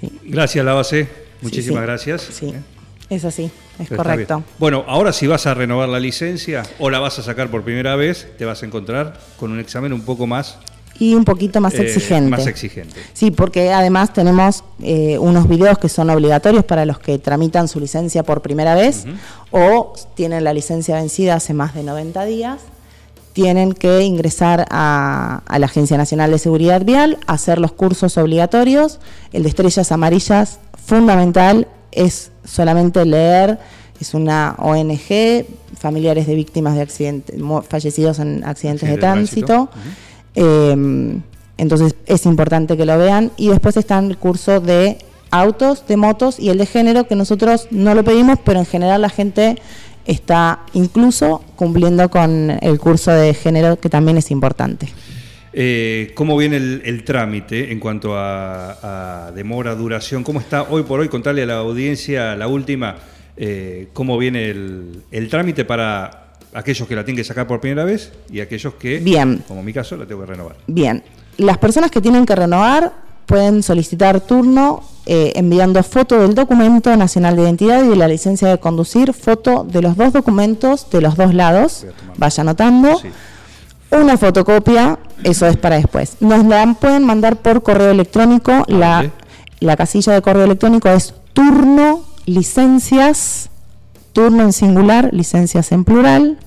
Sí, 0.00 0.18
Gracias, 0.24 0.64
Lavacé. 0.64 1.08
Muchísimas 1.40 1.80
sí. 1.80 1.86
gracias. 1.86 2.22
sí. 2.22 2.46
¿Eh? 2.46 2.62
Es 3.10 3.26
así, 3.26 3.50
es 3.78 3.88
Pero 3.90 4.02
correcto. 4.02 4.42
Bueno, 4.58 4.84
ahora 4.86 5.12
si 5.12 5.26
vas 5.26 5.46
a 5.46 5.52
renovar 5.52 5.86
la 5.86 6.00
licencia 6.00 6.62
o 6.78 6.88
la 6.88 6.98
vas 6.98 7.18
a 7.18 7.22
sacar 7.22 7.50
por 7.50 7.62
primera 7.62 7.94
vez, 7.94 8.26
te 8.38 8.46
vas 8.46 8.62
a 8.62 8.66
encontrar 8.66 9.20
con 9.38 9.52
un 9.52 9.60
examen 9.60 9.92
un 9.92 10.00
poco 10.00 10.26
más, 10.26 10.56
Y 10.98 11.14
un 11.14 11.24
poquito 11.24 11.60
más 11.60 11.74
eh, 11.74 11.82
exigente. 11.82 12.30
más 12.30 12.46
exigente. 12.46 12.98
Sí, 13.12 13.30
porque 13.30 13.70
además 13.70 14.14
tenemos 14.14 14.64
eh, 14.82 15.18
unos 15.18 15.46
videos 15.46 15.76
que 15.78 15.90
son 15.90 16.08
obligatorios 16.08 16.64
para 16.64 16.86
los 16.86 16.98
que 17.00 17.18
tramitan 17.18 17.68
su 17.68 17.80
licencia 17.80 18.22
por 18.22 18.40
primera 18.40 18.74
vez 18.74 19.04
o 19.50 19.92
tienen 20.14 20.44
la 20.44 20.54
licencia 20.54 20.94
vencida 20.94 21.34
hace 21.34 21.52
más 21.52 21.74
de 21.74 21.82
90 21.82 22.24
días. 22.24 22.60
Tienen 23.32 23.72
que 23.72 24.02
ingresar 24.02 24.66
a, 24.70 25.42
a 25.46 25.58
la 25.58 25.66
Agencia 25.66 25.96
Nacional 25.96 26.30
de 26.30 26.38
Seguridad 26.38 26.84
Vial, 26.84 27.18
hacer 27.26 27.58
los 27.58 27.72
cursos 27.72 28.18
obligatorios. 28.18 29.00
El 29.32 29.42
de 29.44 29.48
estrellas 29.48 29.90
amarillas, 29.92 30.58
fundamental, 30.86 31.68
es 31.90 32.30
solamente 32.44 33.04
leer. 33.04 33.58
Es 34.00 34.14
una 34.14 34.56
ONG, 34.58 35.46
familiares 35.78 36.26
de 36.26 36.34
víctimas 36.34 36.74
de 36.74 36.82
accidentes, 36.82 37.36
fallecidos 37.68 38.18
en 38.18 38.44
accidentes 38.44 38.88
de 38.88 38.96
tránsito. 38.96 39.68
tránsito. 39.68 39.92
Eh, 40.34 41.20
entonces 41.58 41.94
es 42.06 42.26
importante 42.26 42.76
que 42.76 42.84
lo 42.84 42.98
vean. 42.98 43.30
Y 43.36 43.48
después 43.48 43.76
está 43.76 43.98
el 43.98 44.16
curso 44.18 44.60
de 44.60 44.98
autos, 45.30 45.86
de 45.86 45.96
motos 45.96 46.40
y 46.40 46.50
el 46.50 46.58
de 46.58 46.66
género, 46.66 47.06
que 47.06 47.14
nosotros 47.14 47.68
no 47.70 47.94
lo 47.94 48.02
pedimos, 48.04 48.38
pero 48.44 48.58
en 48.58 48.66
general 48.66 49.02
la 49.02 49.08
gente 49.08 49.60
está 50.06 50.60
incluso 50.72 51.42
cumpliendo 51.56 52.08
con 52.10 52.50
el 52.60 52.78
curso 52.78 53.12
de 53.12 53.34
género, 53.34 53.78
que 53.78 53.88
también 53.88 54.18
es 54.18 54.30
importante. 54.30 54.88
Eh, 55.52 56.12
¿Cómo 56.14 56.36
viene 56.36 56.56
el, 56.56 56.82
el 56.84 57.04
trámite 57.04 57.72
en 57.72 57.78
cuanto 57.78 58.16
a, 58.16 59.26
a 59.28 59.32
demora, 59.32 59.74
duración? 59.74 60.24
¿Cómo 60.24 60.40
está 60.40 60.62
hoy 60.62 60.82
por 60.82 61.00
hoy? 61.00 61.08
Contarle 61.08 61.42
a 61.42 61.46
la 61.46 61.56
audiencia 61.58 62.34
la 62.36 62.48
última, 62.48 62.96
eh, 63.36 63.88
cómo 63.92 64.16
viene 64.16 64.48
el, 64.50 65.02
el 65.10 65.28
trámite 65.28 65.64
para 65.66 66.32
aquellos 66.54 66.88
que 66.88 66.94
la 66.96 67.04
tienen 67.04 67.18
que 67.18 67.24
sacar 67.24 67.46
por 67.46 67.60
primera 67.60 67.84
vez 67.84 68.12
y 68.30 68.40
aquellos 68.40 68.74
que, 68.74 68.98
Bien. 68.98 69.44
como 69.46 69.60
en 69.60 69.66
mi 69.66 69.72
caso, 69.72 69.96
la 69.96 70.06
tengo 70.06 70.22
que 70.22 70.26
renovar. 70.32 70.56
Bien, 70.66 71.02
las 71.38 71.58
personas 71.58 71.90
que 71.90 72.00
tienen 72.00 72.24
que 72.24 72.34
renovar 72.34 72.92
pueden 73.26 73.62
solicitar 73.62 74.20
turno 74.20 74.82
eh, 75.06 75.32
enviando 75.36 75.82
foto 75.82 76.18
del 76.20 76.34
documento 76.34 76.96
nacional 76.96 77.36
de 77.36 77.42
identidad 77.42 77.84
y 77.84 77.88
de 77.88 77.96
la 77.96 78.08
licencia 78.08 78.48
de 78.48 78.58
conducir, 78.58 79.12
foto 79.12 79.64
de 79.64 79.82
los 79.82 79.96
dos 79.96 80.12
documentos 80.12 80.88
de 80.90 81.00
los 81.00 81.16
dos 81.16 81.34
lados, 81.34 81.86
vaya 82.16 82.40
anotando. 82.40 82.96
Sí. 82.98 83.08
Una 83.90 84.16
fotocopia, 84.16 84.98
eso 85.22 85.46
es 85.46 85.56
para 85.56 85.76
después. 85.76 86.16
Nos 86.20 86.44
la 86.46 86.74
pueden 86.80 87.04
mandar 87.04 87.36
por 87.36 87.62
correo 87.62 87.90
electrónico. 87.90 88.64
La, 88.68 88.96
dónde? 88.96 89.12
la 89.60 89.76
casilla 89.76 90.14
de 90.14 90.22
correo 90.22 90.44
electrónico 90.44 90.88
es 90.88 91.14
turno 91.34 92.04
licencias, 92.26 93.50
turno 94.12 94.42
en 94.44 94.52
singular, 94.52 95.10
licencias 95.12 95.72
en 95.72 95.84
plural, 95.84 96.38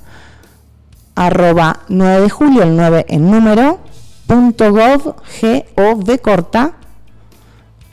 arroba 1.15 1.81
9 1.89 2.21
de 2.21 2.29
julio, 2.29 2.63
el 2.63 2.75
9 2.75 3.05
en 3.09 3.31
número, 3.31 3.79
punto 4.27 4.71
gov, 4.71 5.15
g 5.41 5.65
o 5.75 5.95
v 5.95 6.19
corta, 6.19 6.73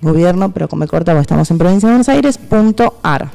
gobierno, 0.03 0.53
pero 0.53 0.69
con 0.69 0.81
B 0.81 0.87
corta, 0.87 1.13
porque 1.13 1.23
estamos 1.23 1.51
en 1.51 1.59
provincia 1.59 1.89
de 1.89 1.95
Buenos 1.95 2.09
Aires, 2.09 2.37
punto 2.37 2.95
ar. 3.03 3.31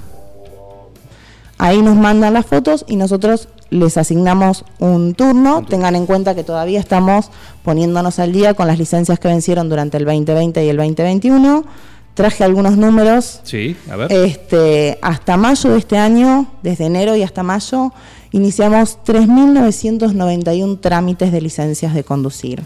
Ahí 1.58 1.82
nos 1.82 1.96
mandan 1.96 2.34
las 2.34 2.46
fotos 2.46 2.86
y 2.88 2.98
nosotros 2.98 3.50
les 3.72 3.98
asignamos 3.98 4.64
un 4.80 5.16
turno. 5.16 5.66
Tengan 5.68 5.96
en 5.96 6.06
cuenta 6.06 6.36
que 6.36 6.44
todavía 6.44 6.80
estamos 6.80 7.32
poniéndonos 7.64 8.20
al 8.20 8.32
día 8.32 8.54
con 8.54 8.68
las 8.68 8.78
licencias 8.78 9.20
que 9.20 9.28
vencieron 9.28 9.68
durante 9.68 9.98
el 9.98 10.06
2020 10.06 10.64
y 10.64 10.70
el 10.70 10.78
2021. 10.78 11.66
Traje 12.14 12.44
algunos 12.44 12.78
números. 12.78 13.42
Sí, 13.44 13.76
a 13.90 13.96
ver. 13.96 14.12
Este, 14.12 15.00
hasta 15.02 15.38
mayo 15.38 15.72
de 15.72 15.80
este 15.80 15.98
año, 15.98 16.48
desde 16.62 16.86
enero 16.86 17.16
y 17.16 17.24
hasta 17.24 17.44
mayo, 17.44 17.92
iniciamos 18.32 19.00
3.991 19.06 20.80
trámites 20.80 21.32
de 21.32 21.42
licencias 21.42 21.94
de 21.94 22.04
conducir. 22.04 22.64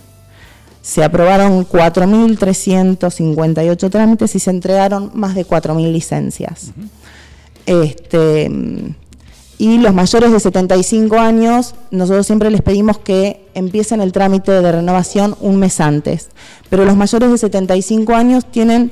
Se 0.81 1.03
aprobaron 1.03 1.67
4.358 1.67 3.89
trámites 3.89 4.35
y 4.35 4.39
se 4.39 4.49
entregaron 4.49 5.11
más 5.13 5.35
de 5.35 5.45
4.000 5.45 5.91
licencias. 5.91 6.71
Este, 7.65 8.49
y 9.61 9.77
los 9.77 9.93
mayores 9.93 10.31
de 10.31 10.39
75 10.39 11.19
años, 11.19 11.75
nosotros 11.91 12.25
siempre 12.25 12.49
les 12.49 12.63
pedimos 12.63 12.97
que 12.97 13.45
empiecen 13.53 14.01
el 14.01 14.11
trámite 14.11 14.51
de 14.51 14.71
renovación 14.71 15.35
un 15.39 15.57
mes 15.57 15.79
antes. 15.79 16.29
Pero 16.71 16.83
los 16.83 16.95
mayores 16.95 17.29
de 17.29 17.37
75 17.37 18.15
años 18.15 18.43
tienen 18.49 18.91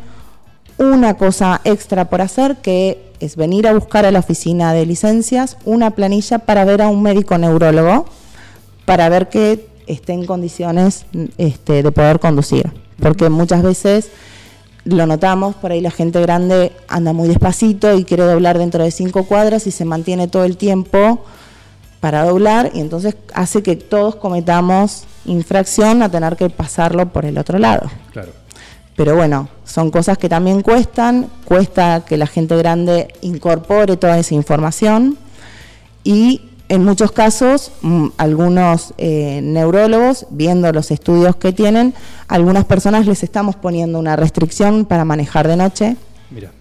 una 0.78 1.15
cosa 1.15 1.60
extra 1.63 2.10
por 2.10 2.21
hacer 2.21 2.58
que 2.58 3.13
es 3.19 3.36
venir 3.36 3.67
a 3.67 3.73
buscar 3.73 4.06
a 4.06 4.12
la 4.12 4.19
oficina 4.19 4.71
de 4.73 4.86
licencias 4.86 5.58
una 5.65 5.91
planilla 5.91 6.39
para 6.39 6.65
ver 6.65 6.84
a 6.84 6.88
un 6.88 7.02
médico 7.02 7.38
neurólogo 7.38 8.06
para 8.86 9.10
ver 9.10 9.30
que 9.30 9.67
esté 9.89 10.13
en 10.13 10.25
condiciones 10.25 11.06
este, 11.38 11.84
de 11.84 11.91
poder 11.91 12.19
conducir. 12.19 12.71
Porque 13.02 13.30
muchas 13.30 13.63
veces 13.63 14.10
lo 14.86 15.06
notamos, 15.06 15.56
por 15.56 15.71
ahí 15.71 15.82
la 15.82 15.91
gente 15.91 16.21
grande 16.21 16.71
anda 16.88 17.12
muy 17.12 17.28
despacito 17.28 17.97
y 17.97 18.06
quiere 18.06 18.23
doblar 18.23 18.58
dentro 18.58 18.84
de 18.84 18.91
cinco 18.91 19.25
cuadras 19.25 19.67
y 19.67 19.71
se 19.71 19.86
mantiene 19.86 20.28
todo 20.28 20.45
el 20.45 20.58
tiempo 20.58 21.25
para 21.99 22.23
doblar 22.23 22.71
y 22.73 22.80
entonces 22.80 23.15
hace 23.34 23.62
que 23.62 23.75
todos 23.75 24.15
cometamos 24.15 25.04
infracción 25.25 26.02
a 26.02 26.10
tener 26.10 26.38
que 26.38 26.49
pasarlo 26.49 27.10
por 27.10 27.25
el 27.25 27.38
otro 27.38 27.60
lado. 27.60 27.89
Claro. 28.13 28.32
Pero 28.95 29.15
bueno, 29.15 29.49
son 29.63 29.91
cosas 29.91 30.17
que 30.17 30.30
también 30.30 30.62
cuestan, 30.62 31.30
cuesta 31.45 32.04
que 32.06 32.17
la 32.17 32.28
gente 32.28 32.56
grande 32.58 33.13
incorpore 33.21 33.97
toda 33.97 34.17
esa 34.17 34.36
información 34.36 35.17
y 36.04 36.49
en 36.69 36.84
muchos 36.86 37.12
casos, 37.12 37.71
mm, 37.82 38.08
algunos 38.17 38.93
eh, 38.97 39.41
neurólogos, 39.43 40.27
viendo 40.29 40.71
los 40.71 40.91
estudios 40.91 41.36
que 41.36 41.51
tienen, 41.51 41.93
algunas 42.27 42.65
personas 42.65 43.08
les 43.08 43.23
estamos 43.23 43.55
poniendo 43.55 43.99
una 43.99 44.15
restricción 44.15 44.86
para 44.86 45.03
manejar 45.03 45.47
de 45.47 45.58
noche. 45.58 45.95
Mira. 46.29 46.51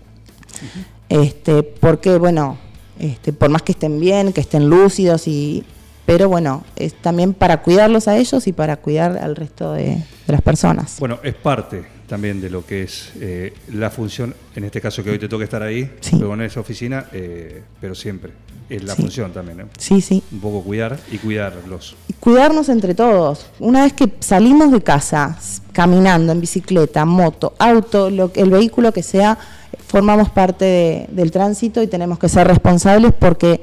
Este, 1.09 1.63
porque, 1.63 2.17
bueno, 2.19 2.59
este, 2.99 3.33
por 3.33 3.49
más 3.51 3.63
que 3.63 3.73
estén 3.73 4.01
bien, 4.01 4.33
que 4.33 4.41
estén 4.41 4.69
lúcidos, 4.69 5.29
y, 5.29 5.65
pero 6.07 6.29
bueno, 6.29 6.65
es 6.77 6.95
también 6.95 7.35
para 7.35 7.63
cuidarlos 7.63 8.09
a 8.09 8.17
ellos 8.17 8.47
y 8.47 8.53
para 8.53 8.77
cuidar 8.77 9.19
al 9.19 9.37
resto 9.37 9.73
de, 9.75 9.85
de 9.87 10.05
las 10.33 10.43
personas. 10.43 10.97
Bueno, 10.99 11.19
es 11.23 11.35
parte 11.35 11.85
también 12.09 12.41
de 12.41 12.49
lo 12.49 12.65
que 12.65 12.85
es 12.85 13.13
eh, 13.21 13.53
la 13.75 13.91
función, 13.91 14.35
en 14.57 14.65
este 14.65 14.81
caso 14.81 15.05
que 15.05 15.11
hoy 15.11 15.19
te 15.19 15.29
toca 15.29 15.45
estar 15.45 15.63
ahí, 15.63 15.91
Sí. 16.01 16.17
luego 16.17 16.33
en 16.35 16.41
esa 16.43 16.61
oficina, 16.61 17.07
eh, 17.13 17.63
pero 17.81 17.95
siempre 17.95 18.33
es 18.69 18.85
la 18.85 18.95
Sí. 18.95 19.03
función 19.03 19.33
también, 19.33 19.59
¿no? 19.59 19.65
Sí, 19.79 20.01
sí. 20.01 20.23
Un 20.33 20.41
poco 20.41 20.63
cuidar 20.63 20.99
y 21.11 21.19
cuidarlos. 21.19 21.97
Cuidarnos 22.21 22.69
entre 22.69 22.95
todos. 22.95 23.47
Una 23.59 23.83
vez 23.85 23.93
que 23.93 24.13
salimos 24.21 24.71
de 24.73 24.83
casa, 24.83 25.39
caminando, 25.73 26.33
en 26.33 26.41
bicicleta, 26.41 27.05
moto, 27.05 27.55
auto, 27.59 28.11
lo, 28.11 28.33
que- 28.33 28.41
el 28.41 28.51
vehículo 28.51 28.93
que 28.93 29.03
sea, 29.03 29.39
formamos 29.87 30.29
parte 30.31 30.65
de- 30.65 31.07
del 31.11 31.31
tránsito 31.31 31.83
y 31.83 31.87
tenemos 31.87 32.19
que 32.19 32.29
ser 32.29 32.47
responsables 32.47 33.13
porque 33.19 33.63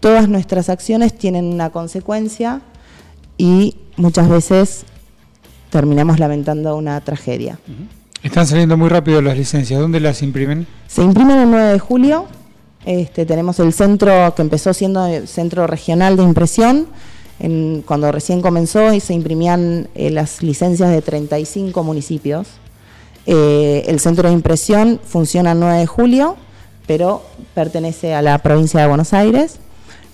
todas 0.00 0.28
nuestras 0.28 0.68
acciones 0.68 1.16
tienen 1.16 1.44
una 1.44 1.70
consecuencia 1.70 2.60
y 3.36 3.76
muchas 3.96 4.28
veces 4.28 4.84
terminamos 5.70 6.18
lamentando 6.18 6.76
una 6.76 7.00
tragedia. 7.02 7.58
Están 8.22 8.46
saliendo 8.46 8.76
muy 8.76 8.88
rápido 8.88 9.22
las 9.22 9.36
licencias. 9.36 9.78
¿Dónde 9.80 10.00
las 10.00 10.22
imprimen? 10.22 10.66
Se 10.88 11.02
imprimen 11.02 11.38
el 11.38 11.50
9 11.50 11.72
de 11.72 11.78
julio. 11.78 12.26
Este, 12.86 13.26
tenemos 13.26 13.58
el 13.60 13.72
centro 13.72 14.34
que 14.34 14.42
empezó 14.42 14.72
siendo 14.72 15.04
el 15.06 15.28
centro 15.28 15.66
regional 15.66 16.16
de 16.16 16.22
impresión. 16.22 16.86
En- 17.38 17.82
cuando 17.86 18.12
recién 18.12 18.42
comenzó 18.42 18.92
y 18.92 19.00
se 19.00 19.14
imprimían 19.14 19.88
eh, 19.94 20.10
las 20.10 20.42
licencias 20.42 20.90
de 20.90 21.00
35 21.02 21.82
municipios. 21.82 22.46
Eh, 23.26 23.84
el 23.86 24.00
centro 24.00 24.28
de 24.28 24.34
impresión 24.34 25.00
funciona 25.04 25.52
el 25.52 25.60
9 25.60 25.78
de 25.78 25.86
julio, 25.86 26.36
pero 26.86 27.22
pertenece 27.54 28.14
a 28.14 28.22
la 28.22 28.38
provincia 28.38 28.80
de 28.80 28.86
Buenos 28.88 29.12
Aires. 29.12 29.56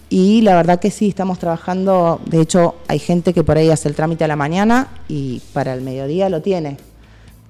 Y 0.08 0.42
la 0.42 0.54
verdad 0.54 0.78
que 0.78 0.92
sí, 0.92 1.08
estamos 1.08 1.38
trabajando. 1.40 2.20
De 2.26 2.40
hecho, 2.40 2.76
hay 2.86 3.00
gente 3.00 3.32
que 3.32 3.42
por 3.42 3.56
ahí 3.58 3.70
hace 3.70 3.88
el 3.88 3.94
trámite 3.96 4.22
a 4.24 4.28
la 4.28 4.36
mañana 4.36 4.88
y 5.08 5.40
para 5.52 5.72
el 5.74 5.82
mediodía 5.82 6.28
lo 6.28 6.42
tiene 6.42 6.76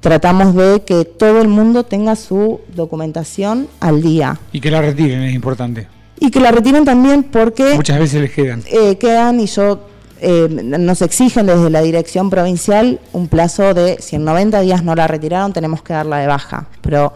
tratamos 0.06 0.54
de 0.54 0.82
que 0.86 1.04
todo 1.04 1.40
el 1.40 1.48
mundo 1.48 1.82
tenga 1.82 2.14
su 2.14 2.60
documentación 2.76 3.66
al 3.80 4.02
día 4.02 4.38
Y 4.52 4.60
que 4.60 4.70
la 4.70 4.80
retiren, 4.80 5.20
es 5.22 5.34
importante. 5.34 5.88
y 6.20 6.30
que 6.30 6.38
la 6.38 6.52
retiren 6.52 6.84
también 6.84 7.24
porque 7.24 7.74
Muchas 7.74 7.98
veces 7.98 8.20
les 8.20 8.30
quedan. 8.30 8.62
eh, 8.70 8.96
quedan 8.98 9.40
y 9.40 9.46
yo 9.46 9.80
eh, 10.20 10.46
nos 10.48 11.02
exigen 11.02 11.46
desde 11.46 11.70
la 11.70 11.82
dirección 11.82 12.30
provincial 12.30 13.00
un 13.12 13.26
plazo 13.26 13.74
de 13.74 13.96
si 14.00 14.14
en 14.14 14.24
90 14.24 14.60
días 14.60 14.84
no 14.84 14.94
la 14.94 15.08
retiraron 15.08 15.52
tenemos 15.52 15.82
que 15.82 15.92
darla 15.92 16.18
de 16.18 16.28
baja 16.28 16.68
pero 16.82 17.12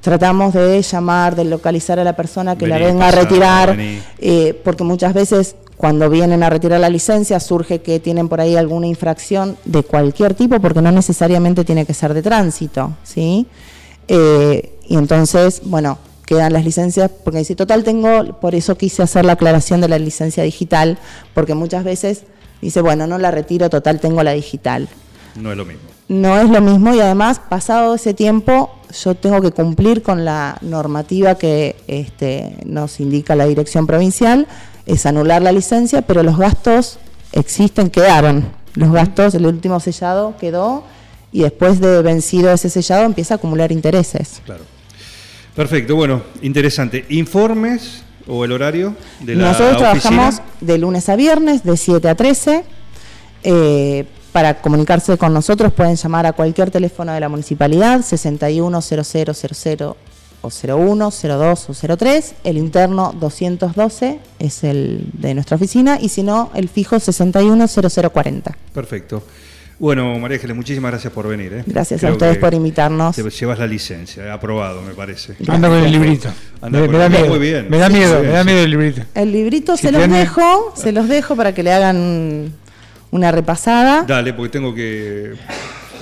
tratamos 0.00 0.54
de 0.54 0.80
llamar 0.82 1.36
de 1.36 1.44
localizar 1.44 1.98
a 1.98 2.04
la 2.04 2.16
persona 2.16 2.56
que 2.56 2.66
la 2.66 2.78
venga 2.78 3.08
a 3.08 3.10
retirar 3.10 3.76
eh, 4.18 4.60
porque 4.64 4.84
muchas 4.84 5.14
veces 5.14 5.56
cuando 5.80 6.10
vienen 6.10 6.42
a 6.42 6.50
retirar 6.50 6.78
la 6.78 6.90
licencia 6.90 7.40
surge 7.40 7.80
que 7.80 8.00
tienen 8.00 8.28
por 8.28 8.40
ahí 8.40 8.54
alguna 8.54 8.86
infracción 8.86 9.56
de 9.64 9.82
cualquier 9.82 10.34
tipo, 10.34 10.60
porque 10.60 10.82
no 10.82 10.92
necesariamente 10.92 11.64
tiene 11.64 11.86
que 11.86 11.94
ser 11.94 12.12
de 12.12 12.20
tránsito, 12.20 12.98
¿sí? 13.02 13.46
Eh, 14.06 14.78
y 14.86 14.96
entonces, 14.96 15.62
bueno, 15.64 15.96
quedan 16.26 16.52
las 16.52 16.66
licencias, 16.66 17.10
porque 17.24 17.38
dice, 17.38 17.56
total 17.56 17.82
tengo, 17.82 18.38
por 18.40 18.54
eso 18.54 18.76
quise 18.76 19.02
hacer 19.02 19.24
la 19.24 19.32
aclaración 19.32 19.80
de 19.80 19.88
la 19.88 19.98
licencia 19.98 20.42
digital, 20.42 20.98
porque 21.32 21.54
muchas 21.54 21.82
veces 21.82 22.24
dice, 22.60 22.82
bueno, 22.82 23.06
no 23.06 23.16
la 23.16 23.30
retiro, 23.30 23.70
total 23.70 24.00
tengo 24.00 24.22
la 24.22 24.32
digital 24.32 24.86
No 25.36 25.50
es 25.50 25.56
lo 25.56 25.64
mismo. 25.64 25.88
No 26.10 26.40
es 26.40 26.50
lo 26.50 26.60
mismo 26.60 26.92
y 26.92 26.98
además 26.98 27.38
pasado 27.38 27.94
ese 27.94 28.14
tiempo 28.14 28.68
yo 29.00 29.14
tengo 29.14 29.40
que 29.40 29.52
cumplir 29.52 30.02
con 30.02 30.24
la 30.24 30.58
normativa 30.60 31.36
que 31.36 31.76
este, 31.86 32.56
nos 32.66 32.98
indica 32.98 33.36
la 33.36 33.46
dirección 33.46 33.86
provincial, 33.86 34.48
es 34.86 35.06
anular 35.06 35.40
la 35.40 35.52
licencia, 35.52 36.02
pero 36.02 36.24
los 36.24 36.36
gastos 36.36 36.98
existen, 37.30 37.90
quedaron. 37.90 38.50
Los 38.74 38.90
gastos, 38.90 39.36
el 39.36 39.46
último 39.46 39.78
sellado 39.78 40.34
quedó 40.36 40.82
y 41.30 41.42
después 41.42 41.80
de 41.80 42.02
vencido 42.02 42.52
ese 42.52 42.70
sellado 42.70 43.04
empieza 43.04 43.34
a 43.34 43.36
acumular 43.36 43.70
intereses. 43.70 44.42
Claro. 44.44 44.64
Perfecto, 45.54 45.94
bueno, 45.94 46.22
interesante. 46.42 47.04
¿Informes 47.10 48.02
o 48.26 48.44
el 48.44 48.50
horario 48.50 48.96
de 49.20 49.36
la 49.36 49.52
Nosotros 49.52 49.78
trabajamos 49.78 50.42
de 50.60 50.76
lunes 50.76 51.08
a 51.08 51.14
viernes, 51.14 51.62
de 51.62 51.76
7 51.76 52.08
a 52.08 52.16
13. 52.16 52.64
Eh, 53.44 54.06
para 54.32 54.60
comunicarse 54.60 55.16
con 55.18 55.32
nosotros 55.34 55.72
pueden 55.72 55.96
llamar 55.96 56.26
a 56.26 56.32
cualquier 56.32 56.70
teléfono 56.70 57.12
de 57.12 57.20
la 57.20 57.28
municipalidad, 57.28 58.02
610000 58.04 59.94
o 60.42 60.48
01, 60.50 61.10
02 61.10 61.70
o 61.70 61.96
03. 61.96 62.34
El 62.44 62.56
interno 62.56 63.12
212 63.20 64.20
es 64.38 64.64
el 64.64 65.04
de 65.12 65.34
nuestra 65.34 65.56
oficina 65.56 65.98
y 66.00 66.08
si 66.08 66.22
no, 66.22 66.50
el 66.54 66.68
fijo 66.68 66.98
610040. 66.98 68.56
Perfecto. 68.72 69.22
Bueno, 69.78 70.18
María 70.18 70.34
Ángeles, 70.36 70.56
muchísimas 70.56 70.90
gracias 70.90 71.10
por 71.10 71.26
venir. 71.26 71.54
¿eh? 71.54 71.64
Gracias 71.66 72.00
Creo 72.00 72.10
a 72.10 72.12
ustedes 72.12 72.36
por 72.36 72.52
invitarnos. 72.52 73.16
Te 73.16 73.22
llevas 73.30 73.58
la 73.58 73.66
licencia, 73.66 74.30
aprobado, 74.34 74.82
me 74.82 74.92
parece. 74.92 75.36
Anda 75.48 75.68
con 75.70 75.78
el 75.78 75.90
librito. 75.90 76.28
Anda 76.60 76.80
me, 76.80 76.86
con 76.86 76.92
me 76.92 76.98
da 76.98 77.06
el- 77.06 77.12
miedo. 77.12 77.26
muy 77.28 77.38
bien. 77.38 77.66
Me 77.70 77.78
da 77.78 77.88
miedo, 77.88 78.20
sí, 78.20 78.26
me 78.26 78.32
da 78.32 78.44
miedo 78.44 78.58
el 78.60 78.70
librito. 78.70 79.02
El 79.14 79.32
librito 79.32 79.76
Si 79.78 79.84
se 79.86 79.92
los 79.92 80.06
dejo, 80.10 80.74
se 80.76 80.92
los 80.92 81.08
dejo 81.08 81.34
para 81.34 81.54
que 81.54 81.62
le 81.62 81.72
hagan 81.72 82.52
una 83.10 83.32
repasada. 83.32 84.02
Dale, 84.06 84.32
porque 84.34 84.50
tengo 84.50 84.74
que. 84.74 85.34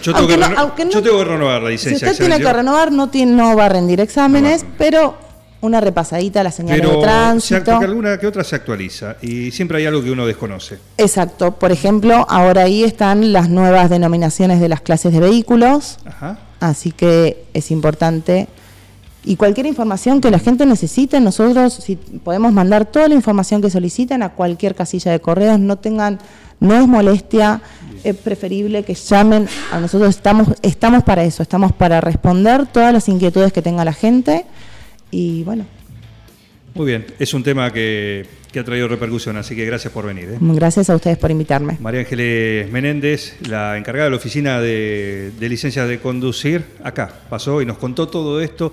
Yo 0.02 0.14
tengo, 0.14 0.28
que, 0.28 0.36
no- 0.36 0.46
reno- 0.48 0.72
no- 0.78 0.90
yo 0.90 1.02
tengo 1.02 1.18
que 1.18 1.24
renovar 1.24 1.60
la 1.62 1.68
Si 1.70 1.72
licencia. 1.72 2.10
usted 2.12 2.24
tiene 2.26 2.40
que 2.42 2.52
renovar, 2.52 2.92
no, 2.92 3.08
tiene, 3.10 3.32
no 3.32 3.56
va 3.56 3.66
a 3.66 3.68
rendir 3.68 4.00
exámenes, 4.00 4.62
No 4.62 4.68
pero 4.78 5.18
una 5.60 5.80
repasadita 5.80 6.40
a 6.40 6.44
la 6.44 6.52
señal 6.52 6.76
de 6.80 6.82
Pero 6.86 7.00
se, 7.00 7.02
tránsito. 7.02 7.64
porque 7.72 7.84
alguna 7.86 8.16
que 8.18 8.26
otra 8.28 8.44
se 8.44 8.54
actualiza 8.54 9.16
y 9.20 9.50
siempre 9.50 9.78
hay 9.78 9.86
algo 9.86 10.00
que 10.04 10.12
uno 10.12 10.24
desconoce. 10.24 10.78
Exacto. 10.98 11.56
Por 11.56 11.72
ejemplo, 11.72 12.24
ahora 12.28 12.62
ahí 12.62 12.84
están 12.84 13.32
las 13.32 13.48
nuevas 13.48 13.90
denominaciones 13.90 14.60
de 14.60 14.68
las 14.68 14.80
clases 14.82 15.12
de 15.12 15.18
vehículos, 15.18 15.98
Ajá. 16.06 16.38
así 16.60 16.92
que 16.92 17.44
es 17.54 17.72
importante. 17.72 18.46
Y 19.24 19.37
cualquier 19.37 19.66
información 19.66 20.20
que 20.20 20.31
la 20.31 20.38
gente 20.38 20.64
necesite, 20.64 21.20
nosotros 21.20 21.74
si 21.74 21.96
podemos 21.96 22.52
mandar 22.52 22.87
toda 22.87 23.09
la 23.09 23.14
información 23.14 23.61
que 23.61 23.68
soliciten 23.68 24.22
a 24.22 24.31
cualquier 24.31 24.74
casilla 24.74 25.12
de 25.12 25.20
correos, 25.20 25.59
no 25.59 25.76
tengan, 25.76 26.18
no 26.61 26.74
es 26.74 26.87
molestia, 26.87 27.61
es 28.04 28.16
preferible 28.16 28.85
que 28.85 28.94
llamen 28.94 29.48
a 29.72 29.81
nosotros, 29.81 30.11
estamos, 30.11 30.48
estamos 30.62 31.02
para 31.02 31.24
eso, 31.24 31.42
estamos 31.42 31.72
para 31.72 32.00
responder 32.00 32.66
todas 32.66 32.92
las 32.92 33.09
inquietudes 33.09 33.52
que 33.52 33.61
tenga 33.61 33.85
la 33.85 33.92
gente 33.92 34.46
y 35.11 35.42
bueno, 35.42 35.64
Muy 36.74 36.87
bien, 36.87 37.07
es 37.18 37.35
un 37.35 37.42
tema 37.42 37.72
que, 37.72 38.26
que 38.53 38.61
ha 38.61 38.64
traído 38.64 38.88
repercusión, 38.88 39.36
así 39.36 39.57
que 39.57 39.64
gracias 39.64 39.92
por 39.92 40.07
venir. 40.07 40.28
¿eh? 40.30 40.38
gracias 40.40 40.90
a 40.90 40.95
ustedes 40.95 41.18
por 41.18 41.30
invitarme. 41.30 41.76
María 41.80 42.01
Ángeles 42.01 42.70
Menéndez, 42.70 43.36
la 43.49 43.76
encargada 43.76 44.05
de 44.05 44.11
la 44.11 44.16
oficina 44.16 44.61
de, 44.61 45.32
de 45.38 45.49
licencias 45.49 45.88
de 45.88 45.99
conducir, 45.99 46.64
acá 46.84 47.12
pasó 47.28 47.61
y 47.62 47.66
nos 47.66 47.78
contó 47.78 48.09
todo 48.09 48.40
esto 48.40 48.72